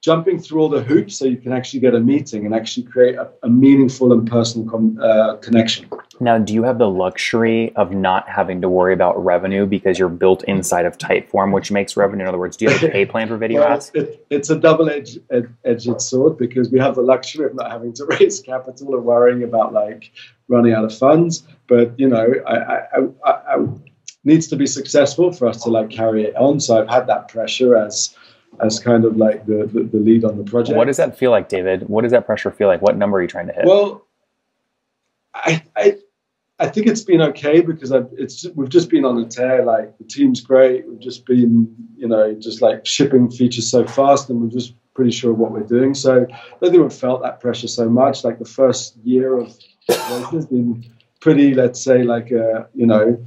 jumping 0.01 0.39
through 0.39 0.59
all 0.61 0.69
the 0.69 0.81
hoops 0.81 1.15
so 1.15 1.25
you 1.25 1.37
can 1.37 1.53
actually 1.53 1.79
get 1.79 1.93
a 1.93 1.99
meeting 1.99 2.45
and 2.45 2.55
actually 2.55 2.83
create 2.83 3.15
a, 3.15 3.29
a 3.43 3.49
meaningful 3.49 4.11
and 4.11 4.27
personal 4.27 4.67
com- 4.67 4.99
uh, 4.99 5.35
connection. 5.37 5.87
Now, 6.19 6.39
do 6.39 6.53
you 6.53 6.63
have 6.63 6.79
the 6.79 6.89
luxury 6.89 7.73
of 7.75 7.91
not 7.91 8.27
having 8.27 8.61
to 8.61 8.69
worry 8.69 8.93
about 8.93 9.23
revenue 9.23 9.65
because 9.65 9.99
you're 9.99 10.09
built 10.09 10.43
inside 10.45 10.85
of 10.85 10.97
Typeform, 10.97 11.53
which 11.53 11.71
makes 11.71 11.95
revenue? 11.95 12.23
In 12.23 12.27
other 12.27 12.39
words, 12.39 12.57
do 12.57 12.65
you 12.65 12.71
have 12.71 12.83
a 12.83 12.89
pay 12.89 13.05
plan 13.05 13.27
for 13.27 13.37
video 13.37 13.59
well, 13.61 13.73
ads? 13.73 13.91
It, 13.93 14.25
it's 14.29 14.49
a 14.49 14.57
double-edged 14.57 15.19
edged 15.63 16.01
sword 16.01 16.37
because 16.37 16.71
we 16.71 16.79
have 16.79 16.95
the 16.95 17.01
luxury 17.01 17.45
of 17.45 17.55
not 17.55 17.71
having 17.71 17.93
to 17.93 18.05
raise 18.19 18.39
capital 18.39 18.95
or 18.95 19.01
worrying 19.01 19.43
about 19.43 19.71
like 19.71 20.11
running 20.47 20.73
out 20.73 20.83
of 20.83 20.95
funds. 20.95 21.43
But 21.67 21.99
you 21.99 22.07
know, 22.07 22.33
I, 22.45 22.55
I, 22.55 22.77
I, 23.23 23.55
I 23.55 23.57
needs 24.23 24.47
to 24.47 24.55
be 24.55 24.67
successful 24.67 25.31
for 25.31 25.47
us 25.47 25.63
to 25.63 25.69
like 25.69 25.89
carry 25.89 26.23
it 26.23 26.35
on. 26.35 26.59
So 26.59 26.79
I've 26.79 26.89
had 26.89 27.07
that 27.07 27.27
pressure 27.27 27.75
as 27.75 28.15
as 28.59 28.79
kind 28.79 29.05
of 29.05 29.17
like 29.17 29.45
the, 29.45 29.69
the, 29.71 29.83
the 29.83 29.97
lead 29.97 30.25
on 30.25 30.37
the 30.37 30.43
project. 30.43 30.77
What 30.77 30.87
does 30.87 30.97
that 30.97 31.17
feel 31.17 31.31
like, 31.31 31.47
David? 31.47 31.87
What 31.87 32.01
does 32.01 32.11
that 32.11 32.25
pressure 32.25 32.51
feel 32.51 32.67
like? 32.67 32.81
What 32.81 32.97
number 32.97 33.17
are 33.17 33.21
you 33.21 33.27
trying 33.27 33.47
to 33.47 33.53
hit? 33.53 33.65
Well, 33.65 34.05
I 35.33 35.63
I, 35.75 35.97
I 36.59 36.67
think 36.67 36.87
it's 36.87 37.01
been 37.03 37.21
okay 37.21 37.61
because 37.61 37.91
I've, 37.91 38.09
it's 38.17 38.45
we've 38.55 38.69
just 38.69 38.89
been 38.89 39.05
on 39.05 39.17
a 39.17 39.25
tear. 39.25 39.65
Like 39.65 39.97
the 39.97 40.03
team's 40.03 40.41
great. 40.41 40.87
We've 40.87 40.99
just 40.99 41.25
been 41.25 41.73
you 41.95 42.07
know 42.07 42.33
just 42.33 42.61
like 42.61 42.85
shipping 42.85 43.31
features 43.31 43.69
so 43.69 43.85
fast, 43.85 44.29
and 44.29 44.41
we're 44.41 44.49
just 44.49 44.75
pretty 44.93 45.11
sure 45.11 45.31
of 45.31 45.37
what 45.39 45.51
we're 45.51 45.61
doing. 45.61 45.93
So 45.93 46.23
I 46.29 46.57
don't 46.61 46.71
think 46.71 46.83
we've 46.83 46.93
felt 46.93 47.21
that 47.23 47.39
pressure 47.39 47.67
so 47.67 47.89
much. 47.89 48.23
Like 48.23 48.39
the 48.39 48.45
first 48.45 48.97
year 48.97 49.37
of 49.37 49.57
has 49.87 50.45
been 50.45 50.85
pretty, 51.21 51.53
let's 51.53 51.81
say, 51.81 52.03
like 52.03 52.31
uh, 52.31 52.65
you 52.73 52.85
know, 52.85 53.25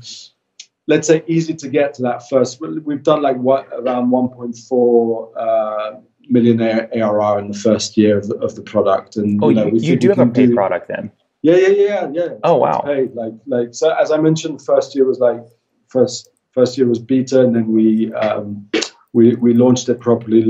let's 0.86 1.08
say 1.08 1.22
easy 1.26 1.54
to 1.54 1.68
get 1.68 1.94
to 1.94 2.02
that 2.02 2.28
first. 2.28 2.60
We've 2.60 3.02
done 3.02 3.22
like 3.22 3.36
what 3.36 3.68
around 3.72 4.10
1.4 4.10 5.36
uh, 5.36 6.00
million 6.28 6.60
ARR 6.60 7.38
in 7.38 7.48
the 7.48 7.58
first 7.58 7.96
year 7.96 8.18
of 8.18 8.28
the, 8.28 8.36
of 8.36 8.54
the 8.54 8.62
product, 8.62 9.16
and 9.16 9.42
oh, 9.42 9.48
you, 9.48 9.54
know, 9.54 9.66
you, 9.66 9.80
you 9.80 9.96
do 9.96 10.08
have 10.10 10.18
a 10.18 10.26
paid 10.26 10.48
do, 10.48 10.54
product 10.54 10.88
then. 10.88 11.10
Yeah, 11.42 11.56
yeah, 11.56 11.68
yeah, 11.68 12.10
yeah. 12.12 12.28
Oh 12.42 12.56
wow. 12.56 12.80
Paid. 12.80 13.14
Like, 13.14 13.34
like 13.46 13.74
so. 13.74 13.90
As 13.94 14.10
I 14.10 14.18
mentioned, 14.18 14.62
first 14.62 14.94
year 14.94 15.06
was 15.06 15.18
like 15.18 15.42
first 15.88 16.30
first 16.52 16.78
year 16.78 16.86
was 16.86 16.98
beta, 16.98 17.40
and 17.42 17.54
then 17.54 17.72
we 17.72 18.12
um, 18.14 18.68
we 19.14 19.36
we 19.36 19.54
launched 19.54 19.88
it 19.88 20.00
properly 20.00 20.44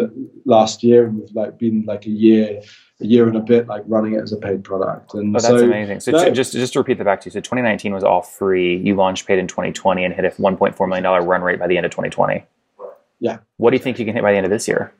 last 0.44 0.83
year, 0.83 1.06
and 1.06 1.21
we've 1.21 1.35
like 1.35 1.59
been 1.59 1.85
like 1.87 2.06
a 2.06 2.11
year 2.11 2.62
a 3.00 3.06
year 3.06 3.28
and 3.28 3.37
a 3.37 3.40
bit 3.40 3.66
like 3.68 3.83
running 3.87 4.14
it 4.14 4.23
as 4.23 4.33
a 4.33 4.37
paid 4.37 4.64
product. 4.64 5.14
And 5.14 5.37
oh, 5.37 5.38
that's 5.38 5.47
so, 5.47 5.64
amazing. 5.64 6.00
So 6.00 6.12
no, 6.12 6.30
just 6.30 6.52
just 6.52 6.73
to 6.73 6.80
repeat 6.80 6.99
that 6.99 7.04
back 7.04 7.21
to 7.21 7.26
you. 7.26 7.30
So 7.33 7.40
2019 7.40 7.92
was 7.92 8.02
all 8.02 8.23
free. 8.23 8.78
You 8.78 8.97
launched 8.97 9.26
paid 9.26 9.38
in 9.38 9.47
2020 9.47 10.04
and 10.04 10.14
hit 10.14 10.25
a 10.25 10.30
1.4 10.30 10.88
million 10.88 11.04
dollar 11.04 11.23
run 11.23 11.42
rate 11.42 11.59
by 11.59 11.66
the 11.66 11.76
end 11.76 11.87
of 11.87 11.92
2020. 11.92 12.44
Yeah. 13.21 13.38
What 13.59 13.71
do 13.71 13.76
you 13.76 13.83
think 13.83 13.99
you 13.99 14.04
can 14.06 14.14
hit 14.14 14.23
by 14.23 14.33
the 14.33 14.38
end 14.38 14.47
of 14.47 14.50
this 14.50 14.66
year? 14.66 14.92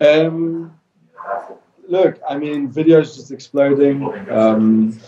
Um, 0.00 0.78
look, 1.88 2.20
I 2.28 2.36
mean, 2.36 2.70
video 2.70 3.00
is 3.00 3.16
just 3.16 3.32
exploding. 3.32 4.30
Um, 4.30 5.00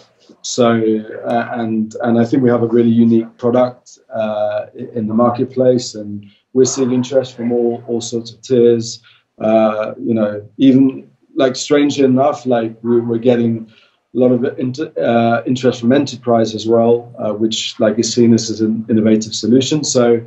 so 0.43 0.73
uh, 0.73 1.49
and 1.53 1.95
and 2.03 2.19
I 2.19 2.25
think 2.25 2.43
we 2.43 2.49
have 2.49 2.62
a 2.62 2.67
really 2.67 2.91
unique 2.91 3.37
product 3.37 3.99
uh, 4.09 4.67
in 4.75 5.07
the 5.07 5.15
marketplace, 5.15 5.95
and 5.95 6.25
we're 6.52 6.64
seeing 6.64 6.92
interest 6.92 7.37
from 7.37 7.52
all 7.52 7.83
all 7.87 8.00
sorts 8.00 8.33
of 8.33 8.40
tiers. 8.42 9.02
Uh, 9.38 9.95
you 9.99 10.14
know, 10.14 10.47
even 10.59 11.11
like 11.35 11.57
strangely 11.57 12.04
enough, 12.04 12.47
like 12.47 12.76
we, 12.83 13.00
we're 13.00 13.19
getting 13.19 13.71
a 14.14 14.19
lot 14.19 14.33
of 14.33 14.59
inter, 14.59 14.92
uh, 14.99 15.42
interest 15.47 15.80
from 15.80 15.92
enterprise 15.92 16.54
as 16.54 16.66
well, 16.66 17.14
uh, 17.19 17.33
which 17.33 17.78
like 17.78 17.99
is 17.99 18.12
seen 18.12 18.35
as 18.35 18.61
an 18.61 18.85
innovative 18.90 19.35
solution. 19.35 19.85
So, 19.85 20.25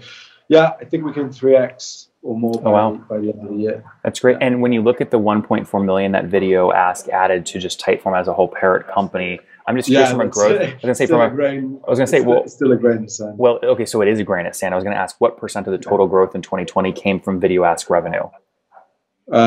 yeah, 0.47 0.71
I 0.79 0.85
think 0.85 1.05
we 1.05 1.11
can 1.11 1.29
3x 1.29 2.07
or 2.21 2.39
more 2.39 2.53
by, 2.53 2.69
oh, 2.69 2.73
wow. 2.73 2.91
by 3.09 3.17
the 3.19 3.33
end 3.33 3.41
of 3.41 3.49
the 3.49 3.61
year. 3.61 3.83
That's 4.03 4.19
great. 4.19 4.37
And 4.39 4.61
when 4.61 4.71
you 4.71 4.81
look 4.81 5.01
at 5.01 5.11
the 5.11 5.19
1.4 5.19 5.85
million 5.85 6.13
that 6.13 6.25
Video 6.25 6.71
Ask 6.71 7.09
added 7.09 7.45
to 7.47 7.59
just 7.59 7.81
Typeform 7.81 8.17
as 8.17 8.27
a 8.27 8.33
whole 8.33 8.47
parrot 8.47 8.87
company, 8.87 9.39
I'm 9.65 9.77
just 9.77 9.87
curious 9.87 10.09
yeah, 10.09 10.11
from 10.11 10.21
a 10.21 10.27
growth. 10.27 10.61
I 10.61 10.73
was 10.73 10.81
gonna 10.81 10.95
say 10.95 11.07
from 11.07 11.21
a, 11.21 11.29
grain, 11.29 11.79
I 11.87 11.89
was 11.89 11.99
gonna 11.99 12.07
say 12.07 12.21
well, 12.21 12.47
still 12.47 12.71
a 12.71 12.75
grain 12.75 13.03
of 13.03 13.11
sand. 13.11 13.37
Well, 13.37 13.59
okay, 13.63 13.85
so 13.85 14.01
it 14.01 14.07
is 14.07 14.19
a 14.19 14.23
grain 14.23 14.45
of 14.45 14.55
sand. 14.55 14.73
I 14.73 14.77
was 14.77 14.83
gonna 14.83 14.97
ask 14.97 15.15
what 15.19 15.37
percent 15.37 15.67
of 15.67 15.71
the 15.71 15.77
total 15.77 16.07
growth 16.07 16.35
in 16.35 16.41
2020 16.41 16.91
came 16.91 17.19
from 17.19 17.39
Video 17.39 17.63
Ask 17.63 17.89
revenue. 17.89 18.23
Uh, 19.31 19.37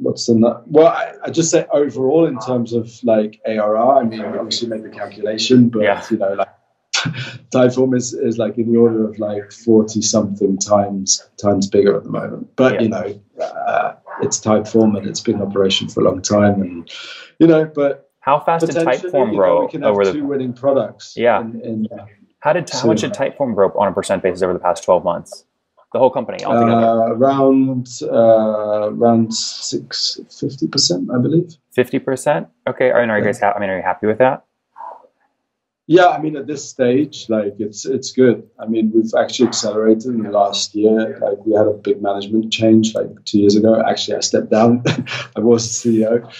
what's 0.00 0.26
the 0.26 0.62
well? 0.66 0.88
I, 0.88 1.12
I, 1.24 1.30
just 1.30 1.52
say 1.52 1.66
overall 1.72 2.26
in 2.26 2.36
terms 2.40 2.72
of 2.72 2.92
like 3.04 3.40
ARR. 3.46 3.98
I 3.98 4.02
mean, 4.02 4.22
obviously 4.22 4.68
make 4.68 4.82
the 4.82 4.90
calculation, 4.90 5.68
but 5.68 5.82
yeah. 5.82 6.04
you 6.10 6.16
know, 6.16 6.34
like 6.34 6.48
Typeform 7.50 7.96
is, 7.96 8.12
is 8.12 8.38
like 8.38 8.58
in 8.58 8.72
the 8.72 8.78
order 8.78 9.08
of 9.08 9.20
like 9.20 9.52
forty 9.52 10.02
something 10.02 10.58
times 10.58 11.24
times 11.40 11.68
bigger 11.68 11.96
at 11.96 12.02
the 12.02 12.10
moment. 12.10 12.48
But 12.56 12.74
yeah. 12.74 12.80
you 12.80 12.88
know, 12.88 13.20
uh, 13.40 13.94
it's 14.22 14.40
Typeform 14.40 14.96
and 14.96 15.06
it's 15.06 15.20
been 15.20 15.36
in 15.36 15.42
operation 15.42 15.88
for 15.88 16.00
a 16.00 16.04
long 16.04 16.22
time, 16.22 16.62
and 16.62 16.90
you 17.38 17.46
know, 17.46 17.64
but 17.64 18.10
how 18.20 18.40
fast 18.40 18.66
did 18.66 18.76
Typeform 18.76 19.34
grow 19.34 19.56
know, 19.56 19.64
we 19.66 19.70
can 19.70 19.82
have 19.82 19.92
over 19.92 20.04
the 20.04 20.12
two 20.12 20.24
winning 20.26 20.52
products? 20.52 21.14
Yeah. 21.16 21.40
In, 21.40 21.60
in, 21.60 21.88
uh, 21.92 22.06
how 22.40 22.52
did 22.52 22.68
how 22.70 22.86
much 22.86 23.02
did 23.02 23.12
Typeform 23.12 23.54
grow 23.54 23.70
on 23.78 23.88
a 23.88 23.92
percent 23.92 24.22
basis 24.22 24.42
over 24.42 24.52
the 24.52 24.58
past 24.58 24.84
twelve 24.84 25.04
months? 25.04 25.44
the 25.92 25.98
whole 25.98 26.10
company 26.10 26.42
altogether? 26.44 26.72
Uh, 26.72 27.12
around 27.12 27.86
uh, 28.02 28.90
around 28.90 29.34
six 29.34 30.18
fifty 30.40 30.66
percent, 30.66 31.10
I 31.14 31.18
believe. 31.18 31.56
Fifty 31.72 31.98
percent. 31.98 32.48
Okay. 32.66 32.90
Are, 32.90 33.00
are 33.00 33.18
you 33.18 33.24
guys? 33.24 33.40
Ha- 33.40 33.52
I 33.54 33.60
mean, 33.60 33.70
are 33.70 33.76
you 33.76 33.82
happy 33.82 34.06
with 34.06 34.18
that? 34.18 34.44
Yeah, 35.86 36.06
I 36.06 36.20
mean, 36.20 36.36
at 36.36 36.46
this 36.46 36.68
stage, 36.68 37.28
like 37.28 37.56
it's 37.58 37.84
it's 37.84 38.12
good. 38.12 38.48
I 38.58 38.66
mean, 38.66 38.92
we've 38.94 39.12
actually 39.18 39.48
accelerated 39.48 40.06
in 40.06 40.22
the 40.22 40.30
last 40.30 40.74
year. 40.74 41.18
Like 41.20 41.44
we 41.44 41.54
had 41.54 41.66
a 41.66 41.72
big 41.72 42.00
management 42.00 42.52
change 42.52 42.94
like 42.94 43.10
two 43.24 43.40
years 43.40 43.56
ago. 43.56 43.82
Actually, 43.84 44.18
I 44.18 44.20
stepped 44.20 44.50
down. 44.50 44.84
I 45.36 45.40
was 45.40 45.66
CEO, 45.66 46.32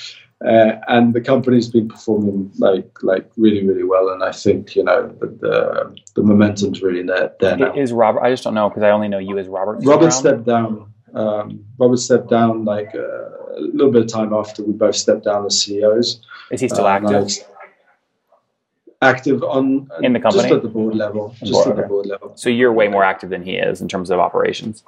uh, 0.44 0.78
and 0.88 1.14
the 1.14 1.20
company's 1.20 1.68
been 1.68 1.88
performing 1.88 2.50
like 2.58 2.90
like 3.02 3.30
really 3.36 3.66
really 3.66 3.84
well 3.84 4.08
and 4.08 4.24
i 4.24 4.32
think 4.32 4.74
you 4.74 4.82
know 4.82 5.08
the 5.20 5.26
the, 5.26 5.96
the 6.16 6.22
momentum's 6.22 6.82
really 6.82 7.02
there, 7.02 7.32
there 7.38 7.56
now. 7.56 7.74
is 7.74 7.92
robert 7.92 8.22
i 8.22 8.30
just 8.30 8.42
don't 8.42 8.54
know 8.54 8.68
because 8.68 8.82
i 8.82 8.90
only 8.90 9.08
know 9.08 9.18
you 9.18 9.38
as 9.38 9.46
robert 9.46 9.78
robert 9.84 10.10
stepped 10.10 10.44
down 10.44 10.92
um, 11.14 11.64
robert 11.78 11.98
stepped 11.98 12.28
down 12.28 12.64
like 12.64 12.92
uh, 12.94 13.58
a 13.58 13.60
little 13.60 13.92
bit 13.92 14.02
of 14.02 14.08
time 14.08 14.32
after 14.32 14.64
we 14.64 14.72
both 14.72 14.96
stepped 14.96 15.24
down 15.24 15.46
as 15.46 15.62
ceos 15.62 16.20
is 16.50 16.60
he 16.60 16.68
still 16.68 16.86
uh, 16.86 16.90
active 16.90 17.28
active 19.02 19.42
on 19.42 19.88
in 20.02 20.12
the 20.12 20.20
company? 20.20 20.44
just 20.44 20.54
at 20.54 20.62
the 20.62 20.68
board 20.68 20.94
level 20.94 21.34
just 21.40 21.52
board, 21.52 21.68
at 21.68 21.76
the 21.76 21.82
board 21.82 22.06
level. 22.06 22.32
So 22.36 22.48
you're 22.48 22.72
way 22.72 22.88
more 22.88 23.04
active 23.04 23.30
than 23.30 23.42
he 23.42 23.56
is 23.56 23.80
in 23.80 23.88
terms 23.88 24.10
of 24.10 24.18
operations 24.18 24.82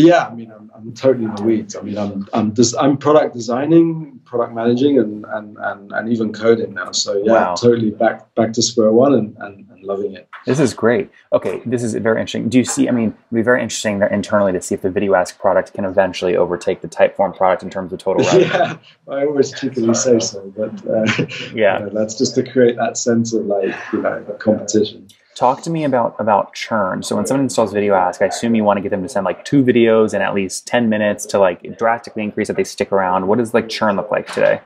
yeah, 0.00 0.26
I 0.26 0.34
mean, 0.34 0.50
I'm, 0.50 0.70
I'm 0.74 0.92
totally 0.94 1.24
in 1.24 1.34
the 1.34 1.42
weeds. 1.42 1.76
I 1.76 1.82
mean, 1.82 1.98
I'm 1.98 2.28
I'm 2.32 2.50
des- 2.50 2.76
I'm 2.78 2.96
product 2.96 3.34
designing, 3.34 4.20
product 4.24 4.54
managing, 4.54 4.98
and 4.98 5.24
and 5.26 5.56
and, 5.58 5.92
and 5.92 6.12
even 6.12 6.32
coding 6.32 6.74
now. 6.74 6.92
So 6.92 7.22
yeah, 7.24 7.32
wow. 7.32 7.54
totally 7.54 7.90
back 7.90 8.34
back 8.34 8.52
to 8.54 8.62
square 8.62 8.92
one 8.92 9.14
and, 9.14 9.36
and, 9.38 9.66
and 9.70 9.82
loving 9.82 10.14
it. 10.14 10.28
This 10.46 10.60
is 10.60 10.74
great. 10.74 11.10
Okay, 11.32 11.62
this 11.64 11.82
is 11.82 11.94
very 11.94 12.20
interesting. 12.20 12.48
Do 12.48 12.58
you 12.58 12.64
see? 12.64 12.88
I 12.88 12.92
mean, 12.92 13.08
it'd 13.08 13.34
be 13.34 13.42
very 13.42 13.62
interesting 13.62 13.98
there 13.98 14.08
internally 14.08 14.52
to 14.52 14.60
see 14.60 14.74
if 14.74 14.82
the 14.82 14.90
Video 14.90 15.14
Ask 15.14 15.38
product 15.38 15.74
can 15.74 15.84
eventually 15.84 16.36
overtake 16.36 16.80
the 16.80 16.88
Typeform 16.88 17.36
product 17.36 17.62
in 17.62 17.70
terms 17.70 17.92
of 17.92 17.98
total 17.98 18.24
revenue. 18.26 18.46
yeah, 18.46 18.76
I 19.08 19.24
always 19.24 19.52
cheekily 19.52 19.94
say 19.94 20.18
so, 20.18 20.52
but 20.56 20.86
uh, 20.86 21.26
yeah, 21.54 21.78
you 21.78 21.86
know, 21.86 21.90
that's 21.92 22.16
just 22.16 22.34
to 22.34 22.42
create 22.42 22.76
that 22.76 22.96
sense 22.96 23.32
of 23.32 23.46
like 23.46 23.74
you 23.92 24.02
know 24.02 24.22
competition. 24.38 25.08
Talk 25.38 25.62
to 25.62 25.70
me 25.70 25.84
about 25.84 26.16
about 26.18 26.52
churn. 26.52 27.04
So 27.04 27.14
when 27.14 27.24
someone 27.24 27.44
installs 27.44 27.72
Video 27.72 27.94
Ask, 27.94 28.20
I 28.20 28.24
assume 28.24 28.56
you 28.56 28.64
want 28.64 28.78
to 28.78 28.80
get 28.80 28.88
them 28.88 29.04
to 29.04 29.08
send 29.08 29.24
like 29.24 29.44
two 29.44 29.62
videos 29.62 30.12
in 30.12 30.20
at 30.20 30.34
least 30.34 30.66
ten 30.66 30.88
minutes 30.88 31.24
to 31.26 31.38
like 31.38 31.78
drastically 31.78 32.24
increase 32.24 32.48
that 32.48 32.56
they 32.56 32.64
stick 32.64 32.90
around. 32.90 33.28
What 33.28 33.38
does 33.38 33.54
like 33.54 33.68
churn 33.68 33.94
look 33.94 34.10
like 34.10 34.26
today? 34.26 34.60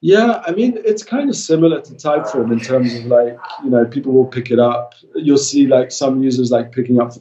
Yeah, 0.00 0.42
I 0.44 0.50
mean 0.50 0.76
it's 0.84 1.04
kind 1.04 1.30
of 1.30 1.36
similar 1.36 1.80
to 1.82 1.92
Typeform 1.92 2.50
in 2.50 2.58
terms 2.58 2.92
of 2.96 3.04
like 3.04 3.38
you 3.62 3.70
know 3.70 3.84
people 3.84 4.12
will 4.12 4.26
pick 4.26 4.50
it 4.50 4.58
up. 4.58 4.96
You'll 5.14 5.38
see 5.38 5.68
like 5.68 5.92
some 5.92 6.20
users 6.20 6.50
like 6.50 6.72
picking 6.72 7.00
up 7.00 7.12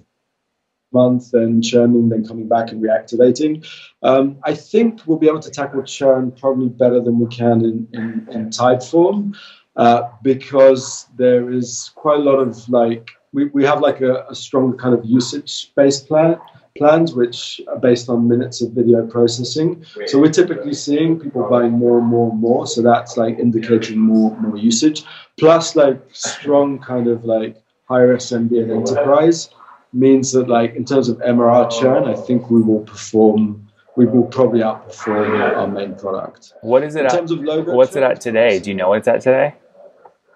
month 0.91 1.35
and 1.35 1.63
churning, 1.63 2.09
then 2.09 2.25
coming 2.25 2.47
back 2.47 2.71
and 2.71 2.81
reactivating. 2.81 3.63
Um, 4.01 4.39
I 4.43 4.55
think 4.55 5.01
we'll 5.05 5.19
be 5.19 5.27
able 5.27 5.39
to 5.41 5.51
tackle 5.51 5.83
churn 5.83 6.31
probably 6.31 6.69
better 6.69 6.99
than 6.99 7.19
we 7.19 7.27
can 7.27 7.63
in, 7.63 7.87
in, 7.93 8.27
in 8.31 8.49
Typeform 8.49 9.35
uh, 9.75 10.09
because 10.21 11.07
there 11.15 11.51
is 11.51 11.91
quite 11.95 12.19
a 12.19 12.23
lot 12.23 12.39
of 12.39 12.67
like 12.69 13.09
we, 13.33 13.45
we 13.45 13.63
have 13.63 13.79
like 13.79 14.01
a, 14.01 14.25
a 14.29 14.35
strong 14.35 14.77
kind 14.77 14.93
of 14.93 15.05
usage 15.05 15.71
based 15.75 16.07
plan 16.07 16.37
plans 16.77 17.13
which 17.13 17.59
are 17.67 17.77
based 17.79 18.07
on 18.07 18.29
minutes 18.29 18.61
of 18.61 18.71
video 18.71 19.05
processing. 19.05 19.85
So 20.05 20.19
we're 20.19 20.31
typically 20.31 20.73
seeing 20.73 21.19
people 21.19 21.49
buying 21.49 21.73
more 21.73 21.99
and 21.99 22.07
more 22.07 22.31
and 22.31 22.39
more. 22.39 22.65
So 22.65 22.81
that's 22.81 23.17
like 23.17 23.39
indicating 23.39 23.99
more 23.99 24.37
more 24.37 24.57
usage. 24.57 25.03
Plus 25.37 25.75
like 25.75 26.01
strong 26.13 26.79
kind 26.79 27.07
of 27.07 27.25
like 27.25 27.61
higher 27.91 28.15
smb 28.15 28.51
and 28.63 28.71
enterprise 28.71 29.49
means 29.91 30.31
that 30.31 30.47
like 30.47 30.75
in 30.75 30.85
terms 30.85 31.09
of 31.09 31.17
mrr 31.17 31.69
churn 31.77 32.05
i 32.05 32.15
think 32.15 32.49
we 32.49 32.61
will 32.61 32.83
perform 32.93 33.67
we 33.95 34.05
will 34.05 34.23
probably 34.23 34.61
outperform 34.61 35.57
our 35.57 35.67
main 35.67 35.95
product. 35.95 36.53
What 36.61 36.83
is 36.83 36.95
it? 36.95 37.01
In 37.01 37.05
at, 37.07 37.11
terms 37.11 37.31
of 37.31 37.39
logo, 37.39 37.75
what's 37.75 37.95
it 37.95 38.03
at 38.03 38.21
today? 38.21 38.59
Do 38.59 38.69
you 38.69 38.75
know 38.75 38.89
what 38.89 38.99
it's 38.99 39.07
at 39.07 39.21
today? 39.21 39.55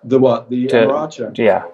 The 0.04 0.20
what? 0.20 0.50
The 0.50 0.68
to, 0.68 1.32
Yeah. 1.36 1.66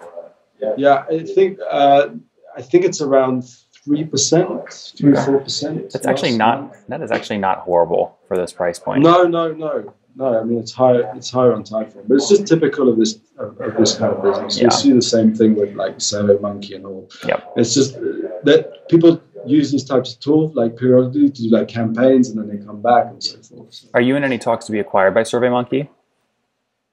Yeah, 0.76 1.04
I 1.10 1.24
think 1.24 1.58
uh, 1.70 2.08
I 2.56 2.62
think 2.62 2.84
it's 2.84 3.00
around 3.00 3.44
three 3.84 4.04
percent, 4.04 4.92
three 4.96 5.14
four 5.14 5.40
percent. 5.40 5.90
That's 5.90 6.06
actually 6.06 6.36
not. 6.36 6.74
That 6.88 7.02
is 7.02 7.10
actually 7.10 7.38
not 7.38 7.58
horrible 7.58 8.16
for 8.28 8.36
this 8.36 8.52
price 8.52 8.78
point. 8.78 9.02
No, 9.02 9.24
no, 9.24 9.52
no, 9.52 9.92
no. 10.14 10.40
I 10.40 10.44
mean, 10.44 10.58
it's 10.58 10.72
higher. 10.72 11.10
It's 11.16 11.30
higher 11.30 11.52
on 11.52 11.64
Typeform, 11.64 12.06
but 12.06 12.14
it's 12.14 12.28
just 12.28 12.46
typical 12.46 12.88
of 12.88 12.98
this 12.98 13.18
of, 13.38 13.60
of 13.60 13.76
this 13.76 13.96
kind 13.96 14.14
of 14.14 14.22
business. 14.22 14.58
Yeah. 14.58 14.64
You 14.64 14.70
see 14.70 14.92
the 14.92 15.02
same 15.02 15.34
thing 15.34 15.56
with 15.56 15.74
like 15.74 15.98
SurveyMonkey 15.98 16.76
and 16.76 16.86
all. 16.86 17.10
Yep. 17.26 17.54
It's 17.56 17.74
just 17.74 17.94
that 17.94 18.88
people 18.88 19.20
use 19.46 19.70
these 19.72 19.84
types 19.84 20.14
of 20.14 20.20
tools 20.20 20.54
like 20.54 20.76
periodically 20.76 21.30
to 21.30 21.42
do 21.42 21.50
like 21.50 21.68
campaigns 21.68 22.28
and 22.28 22.38
then 22.38 22.48
they 22.48 22.64
come 22.64 22.80
back 22.80 23.06
and 23.06 23.22
so 23.22 23.38
forth. 23.38 23.74
So. 23.74 23.88
Are 23.94 24.00
you 24.00 24.16
in 24.16 24.24
any 24.24 24.38
talks 24.38 24.66
to 24.66 24.72
be 24.72 24.78
acquired 24.78 25.14
by 25.14 25.22
SurveyMonkey? 25.22 25.88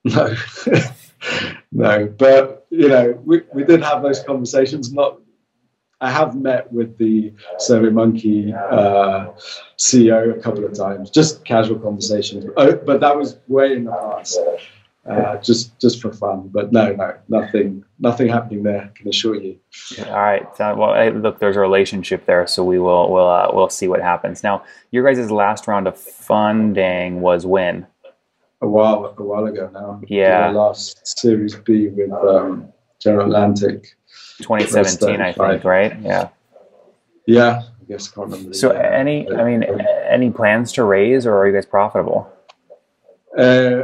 No, 0.04 0.34
no. 1.72 2.06
But 2.06 2.66
you 2.70 2.88
know, 2.88 3.20
we, 3.24 3.42
we 3.52 3.64
did 3.64 3.82
have 3.82 4.02
those 4.02 4.22
conversations. 4.22 4.92
Not, 4.92 5.20
I 6.00 6.10
have 6.10 6.34
met 6.34 6.72
with 6.72 6.96
the 6.96 7.32
SurveyMonkey 7.58 8.54
uh, 8.54 9.32
CEO 9.78 10.36
a 10.36 10.40
couple 10.40 10.64
of 10.64 10.72
times, 10.72 11.10
just 11.10 11.44
casual 11.44 11.78
conversations. 11.78 12.46
Oh, 12.56 12.76
but 12.76 13.00
that 13.00 13.16
was 13.16 13.38
way 13.48 13.74
in 13.74 13.84
the 13.84 13.92
past. 13.92 14.38
Uh, 15.08 15.36
just 15.38 15.78
just 15.80 16.00
for 16.00 16.12
fun. 16.12 16.48
But 16.48 16.72
no, 16.72 16.92
no, 16.92 17.16
nothing, 17.28 17.84
nothing 17.98 18.28
happening 18.28 18.62
there. 18.62 18.82
I 18.82 18.98
can 18.98 19.08
assure 19.08 19.34
you. 19.34 19.58
All 20.06 20.12
right. 20.12 20.46
So, 20.56 20.74
well, 20.76 20.94
hey, 20.94 21.10
look, 21.10 21.38
there's 21.38 21.56
a 21.56 21.60
relationship 21.60 22.26
there, 22.26 22.46
so 22.46 22.64
we 22.64 22.78
will 22.78 23.10
we'll 23.10 23.28
uh, 23.28 23.50
we'll 23.52 23.70
see 23.70 23.88
what 23.88 24.00
happens. 24.00 24.42
Now, 24.42 24.64
your 24.90 25.04
guys' 25.04 25.30
last 25.30 25.66
round 25.66 25.88
of 25.88 25.98
funding 25.98 27.20
was 27.20 27.46
when? 27.46 27.86
A 28.62 28.68
while 28.68 29.14
a 29.16 29.22
while 29.22 29.46
ago 29.46 29.70
now. 29.72 30.02
Yeah. 30.06 30.50
Last 30.50 31.00
Series 31.18 31.56
B 31.56 31.88
with 31.88 32.12
um, 32.12 32.70
General 32.98 33.26
Atlantic. 33.26 33.96
2017, 34.42 35.20
I 35.20 35.32
think, 35.32 35.64
right? 35.64 35.98
Yeah. 36.00 36.28
Yeah, 37.26 37.62
I 37.62 37.84
guess 37.86 38.10
I 38.10 38.14
can't 38.14 38.30
remember. 38.30 38.54
So, 38.54 38.72
year. 38.72 38.82
any, 38.82 39.30
I 39.30 39.44
mean, 39.44 39.64
any 40.08 40.30
plans 40.30 40.72
to 40.72 40.84
raise, 40.84 41.26
or 41.26 41.36
are 41.36 41.46
you 41.46 41.54
guys 41.54 41.66
profitable? 41.66 42.28
Uh, 43.36 43.82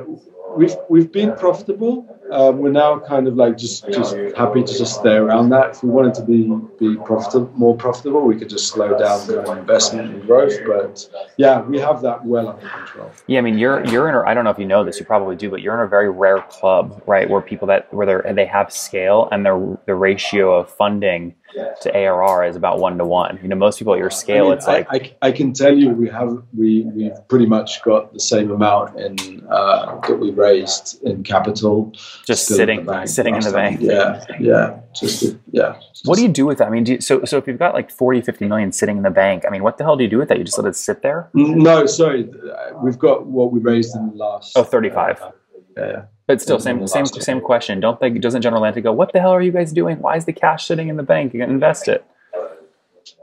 we've 0.57 0.75
we've 0.89 1.13
been 1.13 1.35
profitable. 1.37 2.16
Um, 2.31 2.59
we're 2.59 2.71
now 2.71 2.99
kind 2.99 3.29
of 3.29 3.37
like 3.37 3.57
just 3.57 3.87
just 3.93 4.17
happy 4.37 4.63
to 4.63 4.79
just 4.79 5.01
stay 5.01 5.15
around 5.15 5.51
that. 5.51 5.71
If 5.71 5.83
we 5.83 5.91
wanted 5.91 6.15
to 6.15 6.23
be 6.23 6.45
be 6.79 6.97
profitable, 6.97 7.51
more 7.55 7.77
profitable, 7.77 8.23
we 8.23 8.37
could 8.37 8.49
just 8.49 8.69
slow 8.69 8.99
down 8.99 9.27
the 9.27 9.51
investment 9.53 10.11
and 10.11 10.27
growth. 10.27 10.55
But 10.67 11.09
yeah, 11.37 11.61
we 11.61 11.79
have 11.79 12.03
that 12.03 12.25
well 12.25 12.49
under 12.49 12.69
control. 12.69 13.13
Yeah, 13.27 13.39
I 13.39 13.43
mean, 13.43 13.59
you're 13.59 13.85
you're 13.87 14.09
in. 14.09 14.15
A, 14.15 14.23
I 14.23 14.35
don't 14.35 14.45
know 14.45 14.51
if 14.51 14.59
you 14.59 14.67
know 14.67 14.85
this. 14.85 14.99
You 14.99 15.07
probably 15.07 15.37
do, 15.37 15.51
but 15.51 15.63
you're 15.63 15.75
in 15.75 15.81
a 15.81 15.89
very 15.89 16.11
rare 16.11 16.43
club, 16.51 17.03
right? 17.07 17.29
Where 17.29 17.41
people 17.41 17.69
that 17.69 17.93
where 17.93 18.07
they 18.07 18.33
they 18.33 18.47
have 18.47 18.73
scale 18.73 19.29
and 19.31 19.45
the 19.45 19.79
the 19.87 19.95
ratio 19.95 20.59
of 20.59 20.69
funding 20.71 21.35
to 21.81 21.97
ARR 21.97 22.45
is 22.45 22.57
about 22.57 22.79
one 22.79 22.99
to 22.99 23.05
one. 23.05 23.39
You 23.43 23.49
know, 23.49 23.57
most 23.57 23.79
people 23.79 23.95
at 23.95 23.99
your 23.99 24.11
scale, 24.11 24.47
I 24.47 24.49
mean, 24.49 24.59
it's 24.59 24.67
like 24.67 24.87
I, 24.91 24.97
I, 24.97 25.29
I 25.29 25.33
can 25.33 25.53
tell 25.53 25.77
you 25.77 25.91
we 25.91 26.09
have 26.09 26.43
we 26.57 26.83
we've 26.83 27.29
pretty 27.29 27.47
much 27.47 27.83
got 27.83 28.13
the 28.13 28.21
same 28.21 28.51
amount 28.51 28.99
in 28.99 29.47
uh, 29.49 30.01
that 30.01 30.17
we 30.19 30.31
raised 30.31 31.03
in 31.05 31.23
capital. 31.23 31.93
Just 32.27 32.45
still 32.45 32.57
sitting 32.57 32.81
in 32.81 32.87
the 32.87 32.93
bank 32.93 33.09
sitting 33.09 33.35
in 33.37 33.41
the 33.43 33.53
bank. 33.53 33.81
Yeah, 33.81 34.25
yeah, 34.41 34.81
just 34.95 35.37
yeah. 35.53 35.79
What 36.05 36.17
do 36.17 36.23
you 36.23 36.29
do 36.29 36.45
with 36.45 36.59
that? 36.59 36.67
I 36.67 36.71
mean, 36.71 36.85
do 36.85 36.93
you, 36.93 37.01
so 37.01 37.25
so 37.25 37.39
if 37.39 37.47
you've 37.47 37.59
got 37.59 37.73
like 37.73 37.91
40, 37.91 38.21
50 38.21 38.47
million 38.47 38.73
sitting 38.73 38.97
in 38.97 39.05
the 39.05 39.11
bank, 39.11 39.45
I 39.47 39.51
mean, 39.51 39.63
what 39.63 39.79
the 39.79 39.85
hell 39.85 39.97
do 39.97 40.03
you 40.03 40.11
do 40.11 40.19
with 40.19 40.29
that? 40.29 40.39
You 40.39 40.45
just 40.45 40.59
let 40.59 40.67
it 40.67 40.75
sit 40.75 41.03
there? 41.03 41.31
No, 41.35 41.87
sorry, 41.87 42.29
uh, 42.29 42.79
we've 42.83 42.99
got 42.99 43.27
what 43.27 43.53
we 43.53 43.61
raised 43.61 43.95
in 43.95 44.11
the 44.11 44.17
last. 44.17 44.57
Oh, 44.57 44.65
35. 44.65 45.23
Yeah. 45.77 46.05
But 46.27 46.43
still, 46.43 46.59
same 46.59 46.85
same 46.89 47.05
year. 47.05 47.23
same 47.23 47.41
question. 47.41 47.79
Don't 47.79 48.01
they? 48.01 48.11
Doesn't 48.11 48.43
General 48.43 48.63
Atlantic 48.63 48.85
go? 48.85 48.93
What 48.93 49.13
the 49.13 49.21
hell 49.21 49.31
are 49.31 49.43
you 49.43 49.53
guys 49.53 49.73
doing? 49.73 50.01
Why 50.01 50.17
is 50.17 50.25
the 50.25 50.33
cash 50.33 50.67
sitting 50.67 50.89
in 50.89 50.97
the 50.97 51.05
bank? 51.05 51.33
You 51.33 51.41
can 51.41 51.51
invest 51.51 51.87
it. 51.87 52.05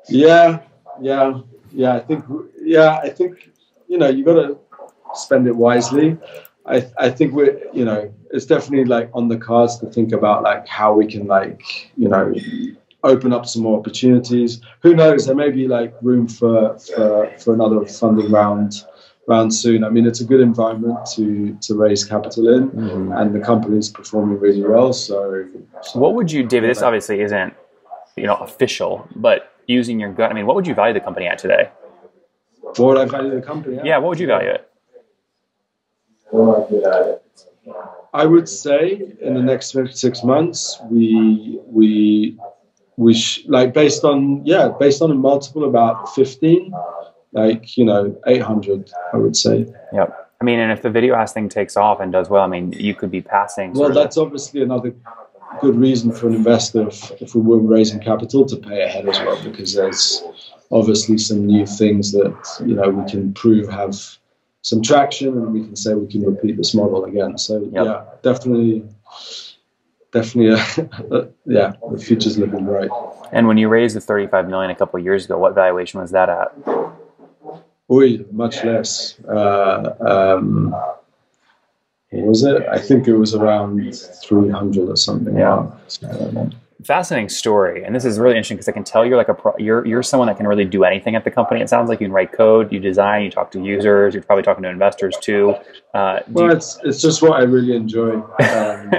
Yeah, 0.07 0.61
yeah, 1.01 1.39
yeah. 1.73 1.95
I 1.95 1.99
think, 1.99 2.23
yeah, 2.61 2.99
I 3.03 3.09
think, 3.09 3.51
you 3.87 3.97
know, 3.97 4.07
you 4.07 4.23
got 4.23 4.35
to 4.35 4.57
spend 5.13 5.47
it 5.47 5.55
wisely. 5.55 6.17
I, 6.65 6.87
I 6.97 7.09
think 7.09 7.33
we're, 7.33 7.61
you 7.73 7.83
know, 7.83 8.13
it's 8.33 8.45
definitely 8.45 8.85
like 8.85 9.09
on 9.13 9.27
the 9.27 9.37
cards 9.37 9.77
to 9.79 9.85
think 9.85 10.11
about 10.11 10.41
like 10.43 10.67
how 10.67 10.91
we 10.93 11.05
can 11.05 11.27
like, 11.27 11.91
you 11.95 12.09
know, 12.09 12.33
open 13.03 13.31
up 13.31 13.45
some 13.45 13.61
more 13.61 13.77
opportunities. 13.77 14.59
Who 14.81 14.95
knows? 14.95 15.27
There 15.27 15.35
may 15.35 15.51
be 15.51 15.67
like 15.67 15.93
room 16.01 16.27
for 16.27 16.77
for, 16.79 17.31
for 17.37 17.53
another 17.53 17.85
funding 17.85 18.31
round 18.31 18.83
round 19.27 19.53
soon. 19.53 19.83
I 19.83 19.89
mean, 19.89 20.07
it's 20.07 20.19
a 20.19 20.25
good 20.25 20.41
environment 20.41 21.05
to 21.13 21.55
to 21.61 21.75
raise 21.75 22.03
capital 22.03 22.49
in, 22.49 22.71
mm-hmm. 22.71 23.11
and 23.11 23.35
the 23.35 23.39
company's 23.39 23.89
performing 23.89 24.39
really 24.39 24.63
well. 24.63 24.93
So, 24.93 25.45
So 25.83 25.99
what 25.99 26.15
would 26.15 26.31
you, 26.31 26.43
David? 26.43 26.71
This 26.71 26.81
obviously 26.81 27.21
isn't, 27.21 27.53
you 28.17 28.25
know, 28.25 28.35
official, 28.37 29.07
but 29.15 29.53
using 29.67 29.99
your 29.99 30.11
gut, 30.11 30.31
I 30.31 30.33
mean, 30.33 30.47
what 30.47 30.55
would 30.55 30.67
you 30.67 30.73
value 30.73 30.93
the 30.93 30.99
company 30.99 31.27
at 31.27 31.37
today? 31.37 31.69
what 32.61 32.79
would 32.79 32.97
I 32.97 33.05
value 33.05 33.35
the 33.35 33.41
company? 33.41 33.77
at? 33.77 33.85
Yeah, 33.85 33.99
what 33.99 34.09
would 34.09 34.19
you 34.19 34.27
value 34.27 34.49
it? 34.49 34.69
I 36.33 37.17
would 38.25 38.47
say 38.47 39.15
in 39.21 39.33
the 39.33 39.41
next 39.41 39.75
six 39.91 40.23
months, 40.23 40.79
we 40.89 41.59
we 41.65 42.37
we 42.97 43.13
sh- 43.13 43.43
like 43.47 43.73
based 43.73 44.03
on 44.03 44.45
yeah 44.45 44.69
based 44.79 45.01
on 45.01 45.11
a 45.11 45.15
multiple 45.15 45.65
about 45.65 46.13
fifteen, 46.13 46.73
like 47.31 47.77
you 47.77 47.85
know 47.85 48.19
eight 48.27 48.41
hundred. 48.41 48.91
I 49.13 49.17
would 49.17 49.35
say. 49.35 49.65
Yep. 49.93 50.19
I 50.41 50.43
mean, 50.45 50.59
and 50.59 50.71
if 50.71 50.81
the 50.81 50.89
video 50.89 51.15
ass 51.15 51.31
thing 51.33 51.47
takes 51.47 51.77
off 51.77 52.01
and 52.01 52.11
does 52.11 52.29
well, 52.29 52.43
I 52.43 52.47
mean, 52.47 52.73
you 52.73 52.93
could 52.93 53.09
be 53.09 53.21
passing. 53.21 53.69
Well, 53.71 53.77
sort 53.77 53.89
of- 53.91 53.95
that's 53.95 54.17
obviously 54.17 54.61
another 54.61 54.93
good 55.61 55.75
reason 55.75 56.11
for 56.11 56.27
an 56.27 56.33
investor 56.35 56.87
if, 56.87 57.11
if 57.21 57.35
we 57.35 57.41
were 57.41 57.59
raising 57.59 57.99
capital 57.99 58.45
to 58.45 58.55
pay 58.57 58.83
ahead 58.83 59.07
as 59.07 59.19
well, 59.19 59.41
because 59.43 59.73
there's 59.73 60.23
obviously 60.71 61.17
some 61.17 61.45
new 61.45 61.65
things 61.65 62.11
that 62.11 62.35
you 62.65 62.75
know 62.75 62.89
we 62.89 63.09
can 63.09 63.33
prove 63.33 63.69
have 63.69 63.95
some 64.63 64.81
traction, 64.81 65.27
and 65.37 65.53
we 65.53 65.61
can 65.61 65.75
say 65.75 65.93
we 65.93 66.07
can 66.07 66.23
repeat 66.25 66.57
this 66.57 66.73
model 66.73 67.05
again. 67.05 67.37
So 67.37 67.59
Yep. 67.71 67.85
yeah, 67.85 68.03
definitely, 68.23 68.83
definitely, 70.11 70.51
uh, 71.11 71.25
yeah, 71.45 71.73
the 71.91 71.97
future's 71.99 72.37
looking 72.37 72.65
bright. 72.65 72.89
and 73.31 73.47
when 73.47 73.57
you 73.57 73.67
raised 73.69 73.95
the 73.95 74.01
35 74.01 74.47
million 74.49 74.71
a 74.71 74.75
couple 74.75 74.97
of 74.99 75.05
years 75.05 75.25
ago, 75.25 75.37
what 75.37 75.53
valuation 75.53 75.99
was 75.99 76.11
that 76.11 76.29
at? 76.29 76.47
Oi, 77.91 78.19
much 78.31 78.63
less. 78.63 79.19
Uh, 79.25 79.93
um, 79.99 80.71
what 82.11 82.25
was 82.27 82.43
it? 82.43 82.63
I 82.71 82.79
think 82.79 83.07
it 83.07 83.15
was 83.17 83.35
around 83.35 83.93
300 84.23 84.89
or 84.89 84.95
something. 84.95 85.35
Yeah. 85.37 85.69
So, 85.87 86.07
I 86.09 86.13
don't 86.13 86.33
know. 86.33 86.49
Fascinating 86.85 87.29
story, 87.29 87.83
and 87.83 87.95
this 87.95 88.03
is 88.03 88.19
really 88.19 88.35
interesting 88.35 88.57
because 88.57 88.67
I 88.67 88.71
can 88.73 88.83
tell 88.83 89.05
you're 89.05 89.17
like 89.17 89.29
a 89.29 89.33
pro, 89.33 89.53
you're 89.57 89.85
you're 89.85 90.03
someone 90.03 90.27
that 90.27 90.37
can 90.37 90.47
really 90.47 90.65
do 90.65 90.83
anything 90.83 91.15
at 91.15 91.23
the 91.23 91.31
company. 91.31 91.61
It 91.61 91.69
sounds 91.69 91.87
like 91.87 92.01
you 92.01 92.07
can 92.07 92.13
write 92.13 92.31
code, 92.33 92.73
you 92.73 92.79
design, 92.79 93.23
you 93.23 93.29
talk 93.31 93.51
to 93.51 93.63
users, 93.63 94.13
you're 94.13 94.23
probably 94.23 94.43
talking 94.43 94.63
to 94.63 94.69
investors 94.69 95.15
too. 95.21 95.55
Uh, 95.93 96.19
Well, 96.29 96.45
you- 96.47 96.51
it's 96.51 96.79
it's 96.83 97.01
just 97.01 97.21
what 97.21 97.33
I 97.33 97.43
really 97.43 97.75
enjoy. 97.75 98.21
Um, 98.39 98.91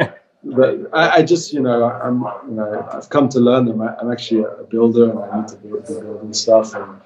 but 0.57 0.79
I, 0.93 1.09
I 1.17 1.23
just 1.23 1.53
you 1.55 1.61
know 1.61 1.85
I'm 1.85 2.21
you 2.49 2.55
know 2.57 2.89
I've 2.93 3.09
come 3.09 3.29
to 3.31 3.41
learn 3.41 3.65
them. 3.65 3.81
I, 3.83 3.95
I'm 3.97 4.13
actually 4.13 4.43
a 4.45 4.65
builder 4.65 5.11
and 5.11 5.19
I 5.19 5.41
need 5.41 5.49
to 5.49 5.57
build, 5.57 5.87
be 5.89 5.95
building 5.95 6.33
stuff. 6.35 6.75
And 6.75 7.01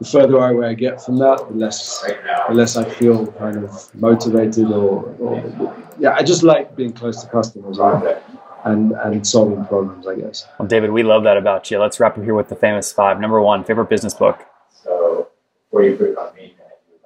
the 0.00 0.06
further 0.06 0.38
away 0.38 0.68
I 0.68 0.74
get 0.74 1.00
from 1.04 1.16
that, 1.18 1.38
the 1.48 1.54
less 1.54 2.02
the 2.48 2.54
less 2.54 2.76
I 2.76 2.84
feel 2.88 3.28
kind 3.32 3.58
of 3.64 3.94
motivated 3.94 4.70
or, 4.72 5.04
or 5.20 5.74
yeah. 5.98 6.14
I 6.14 6.22
just 6.22 6.42
like 6.42 6.74
being 6.74 6.92
close 6.92 7.22
to 7.22 7.28
customers 7.30 7.78
and 7.78 8.16
and, 8.64 8.92
and 8.92 9.26
solving 9.26 9.64
problems. 9.66 10.06
I 10.06 10.16
guess. 10.16 10.46
well, 10.58 10.68
David, 10.68 10.90
we 10.90 11.02
love 11.02 11.24
that 11.24 11.36
about 11.36 11.70
you. 11.70 11.78
Let's 11.78 12.00
wrap 12.00 12.16
up 12.18 12.24
here 12.24 12.34
with 12.34 12.48
the 12.48 12.56
famous 12.56 12.92
five. 12.92 13.20
Number 13.20 13.40
one, 13.40 13.64
favorite 13.64 13.88
business 13.88 14.14
book. 14.14 14.38
So, 14.84 15.28
favorite? 15.72 16.16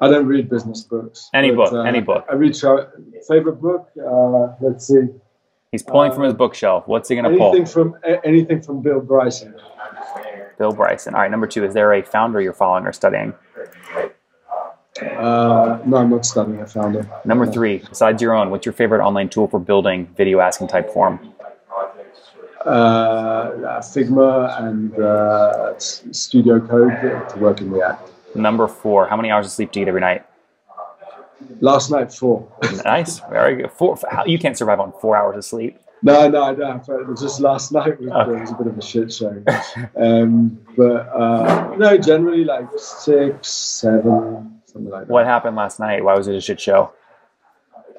I 0.00 0.08
don't 0.08 0.26
read 0.26 0.50
business 0.50 0.82
books. 0.82 1.30
Any 1.32 1.50
but, 1.50 1.70
book, 1.70 1.86
any 1.86 2.00
book. 2.00 2.26
I 2.30 2.34
read 2.34 2.54
tra- 2.54 2.90
favorite 3.28 3.60
book. 3.60 3.88
Uh, 3.98 4.54
let's 4.60 4.86
see. 4.86 5.06
He's 5.70 5.82
pulling 5.82 6.12
from 6.12 6.22
Uh, 6.22 6.26
his 6.26 6.34
bookshelf. 6.34 6.86
What's 6.86 7.08
he 7.08 7.16
going 7.16 7.30
to 7.32 7.36
pull? 7.38 7.48
Anything 7.48 7.66
from 7.66 7.96
a- 8.04 8.24
anything 8.26 8.60
from 8.62 8.80
Bill 8.82 9.00
Bryson. 9.00 9.54
Bill 10.58 10.72
Bryson. 10.72 11.14
All 11.14 11.20
right, 11.22 11.30
number 11.30 11.46
two, 11.46 11.64
is 11.64 11.74
there 11.74 11.92
a 11.94 12.02
founder 12.02 12.40
you're 12.40 12.52
following 12.52 12.86
or 12.86 12.92
studying? 12.92 13.34
Uh, 15.02 15.80
no, 15.84 15.96
I'm 15.96 16.10
not 16.10 16.24
studying 16.24 16.60
a 16.60 16.66
founder. 16.66 17.08
Number 17.24 17.46
three, 17.46 17.78
besides 17.78 18.22
your 18.22 18.34
own, 18.34 18.50
what's 18.50 18.64
your 18.64 18.72
favorite 18.72 19.04
online 19.04 19.28
tool 19.28 19.48
for 19.48 19.58
building 19.58 20.06
video 20.16 20.38
asking 20.38 20.68
type 20.68 20.90
form? 20.92 21.33
Uh, 22.64 23.80
Figma 23.80 24.62
and 24.62 24.98
uh, 24.98 25.78
Studio 25.78 26.60
Code 26.60 27.28
to 27.28 27.38
work 27.38 27.60
in 27.60 27.70
React. 27.70 28.10
Number 28.34 28.66
four, 28.66 29.06
how 29.06 29.16
many 29.16 29.30
hours 29.30 29.46
of 29.46 29.52
sleep 29.52 29.70
do 29.72 29.80
you 29.80 29.84
get 29.84 29.88
every 29.90 30.00
night? 30.00 30.24
Last 31.60 31.90
night, 31.90 32.12
four. 32.12 32.48
Nice, 32.84 33.20
very 33.30 33.56
good. 33.56 33.70
Four, 33.70 33.98
how, 34.10 34.24
you 34.24 34.38
can't 34.38 34.56
survive 34.56 34.80
on 34.80 34.92
four 35.00 35.16
hours 35.16 35.36
of 35.36 35.44
sleep. 35.44 35.78
No, 36.02 36.28
no, 36.28 36.42
I 36.42 36.54
don't. 36.54 36.86
It 36.88 37.06
was 37.06 37.20
just 37.20 37.40
last 37.40 37.72
night. 37.72 38.00
Was, 38.00 38.10
Okay. 38.10 38.36
It 38.36 38.40
was 38.40 38.50
a 38.50 38.54
bit 38.54 38.66
of 38.66 38.78
a 38.78 38.82
shit 38.82 39.12
show. 39.12 39.42
Um, 39.96 40.58
but 40.76 41.08
uh, 41.14 41.74
no, 41.78 41.96
generally 41.96 42.44
like 42.44 42.68
six, 42.76 43.48
seven, 43.48 44.60
something 44.66 44.90
like 44.90 45.06
that. 45.06 45.12
What 45.12 45.24
happened 45.26 45.56
last 45.56 45.78
night? 45.80 46.04
Why 46.04 46.14
was 46.14 46.28
it 46.28 46.34
a 46.34 46.40
shit 46.40 46.60
show? 46.60 46.92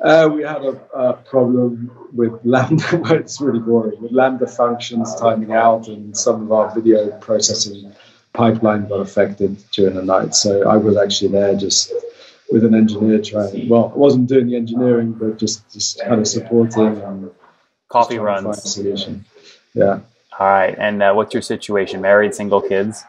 Uh, 0.01 0.29
we 0.31 0.43
had 0.43 0.62
a, 0.63 0.79
a 0.93 1.13
problem 1.13 2.10
with 2.13 2.34
Lambda. 2.43 2.97
well, 3.03 3.13
it's 3.13 3.39
really 3.39 3.60
boring. 3.60 4.01
With 4.01 4.12
Lambda 4.12 4.47
functions 4.47 5.15
timing 5.15 5.53
out, 5.53 5.88
and 5.88 6.15
some 6.15 6.43
of 6.43 6.51
our 6.51 6.73
video 6.73 7.12
processing 7.19 7.93
pipeline 8.34 8.88
got 8.88 8.99
affected 8.99 9.63
during 9.71 9.95
the 9.95 10.03
night. 10.03 10.36
So 10.36 10.67
I 10.67 10.77
was 10.77 10.97
actually 10.97 11.29
there 11.29 11.55
just 11.55 11.93
with 12.51 12.63
an 12.65 12.75
engineer 12.75 13.21
trying. 13.21 13.69
Well, 13.69 13.91
I 13.93 13.97
wasn't 13.97 14.27
doing 14.27 14.47
the 14.47 14.55
engineering, 14.55 15.13
but 15.13 15.38
just 15.38 15.71
just 15.71 16.01
kind 16.01 16.19
of 16.19 16.27
supporting 16.27 17.01
and 17.01 17.31
Coffee 17.88 18.15
just 18.15 18.23
trying 18.23 18.38
to 18.38 18.43
find 18.43 18.45
a 18.45 18.49
runs. 18.49 18.73
solution. 18.73 19.25
Yeah, 19.73 19.99
All 20.39 20.47
right, 20.47 20.75
and 20.77 21.01
uh, 21.01 21.13
what's 21.13 21.34
your 21.34 21.41
situation? 21.41 22.01
Married, 22.01 22.34
single, 22.36 22.62
kids? 22.62 23.03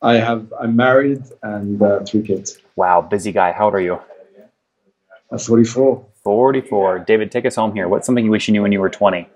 I 0.00 0.14
have. 0.14 0.52
I'm 0.58 0.76
married 0.76 1.22
and 1.42 1.80
uh, 1.82 2.00
three 2.04 2.22
kids. 2.22 2.58
Wow, 2.76 3.00
busy 3.02 3.32
guy. 3.32 3.52
How 3.52 3.66
old 3.66 3.74
are 3.74 3.80
you? 3.80 3.98
I'm 5.30 5.38
44. 5.38 6.06
44. 6.24 6.98
David, 7.00 7.30
take 7.30 7.44
us 7.46 7.56
home 7.56 7.74
here. 7.74 7.88
What's 7.88 8.06
something 8.06 8.24
you 8.24 8.30
wish 8.30 8.48
you 8.48 8.52
knew 8.52 8.62
when 8.62 8.72
you 8.72 8.80
were 8.80 8.88
20? 8.88 9.28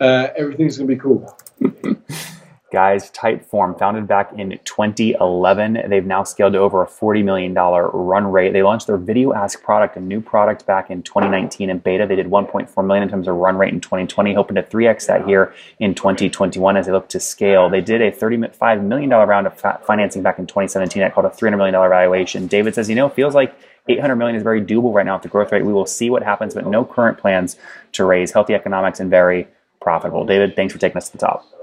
Uh, 0.00 0.28
everything's 0.36 0.78
gonna 0.78 0.88
be 0.88 0.96
cool. 0.96 1.36
Guys, 2.74 3.08
Typeform, 3.12 3.78
founded 3.78 4.08
back 4.08 4.32
in 4.36 4.58
2011, 4.64 5.84
they've 5.88 6.04
now 6.04 6.24
scaled 6.24 6.54
to 6.54 6.58
over 6.58 6.82
a 6.82 6.86
$40 6.88 7.22
million 7.22 7.54
run 7.54 8.32
rate. 8.32 8.52
They 8.52 8.64
launched 8.64 8.88
their 8.88 8.96
Video 8.96 9.32
Ask 9.32 9.62
product, 9.62 9.96
a 9.96 10.00
new 10.00 10.20
product 10.20 10.66
back 10.66 10.90
in 10.90 11.04
2019 11.04 11.70
in 11.70 11.78
beta. 11.78 12.04
They 12.04 12.16
did 12.16 12.26
1.4 12.26 12.84
million 12.84 13.04
in 13.04 13.08
terms 13.08 13.28
of 13.28 13.36
run 13.36 13.56
rate 13.56 13.72
in 13.72 13.80
2020, 13.80 14.34
hoping 14.34 14.56
to 14.56 14.62
3x 14.64 15.06
that 15.06 15.24
here 15.24 15.54
in 15.78 15.94
2021 15.94 16.76
as 16.76 16.86
they 16.86 16.92
look 16.92 17.08
to 17.10 17.20
scale. 17.20 17.70
They 17.70 17.80
did 17.80 18.02
a 18.02 18.10
$35 18.10 18.82
million 18.82 19.08
round 19.08 19.46
of 19.46 19.60
financing 19.86 20.24
back 20.24 20.40
in 20.40 20.46
2017 20.48 21.00
that 21.00 21.14
called 21.14 21.26
a 21.26 21.30
$300 21.30 21.56
million 21.56 21.74
valuation. 21.74 22.48
David 22.48 22.74
says, 22.74 22.88
you 22.88 22.96
know, 22.96 23.08
feels 23.08 23.36
like 23.36 23.54
800 23.86 24.16
million 24.16 24.34
is 24.34 24.42
very 24.42 24.60
doable 24.60 24.92
right 24.92 25.06
now 25.06 25.14
at 25.14 25.22
the 25.22 25.28
growth 25.28 25.52
rate. 25.52 25.64
We 25.64 25.72
will 25.72 25.86
see 25.86 26.10
what 26.10 26.24
happens, 26.24 26.54
but 26.54 26.66
no 26.66 26.84
current 26.84 27.18
plans 27.18 27.56
to 27.92 28.04
raise 28.04 28.32
healthy 28.32 28.54
economics 28.54 28.98
and 28.98 29.08
very 29.08 29.46
profitable. 29.80 30.26
David, 30.26 30.56
thanks 30.56 30.72
for 30.72 30.80
taking 30.80 30.96
us 30.96 31.08
to 31.10 31.12
the 31.12 31.18
top. 31.18 31.53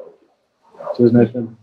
Cheers, 0.97 1.13
Nathan. 1.13 1.57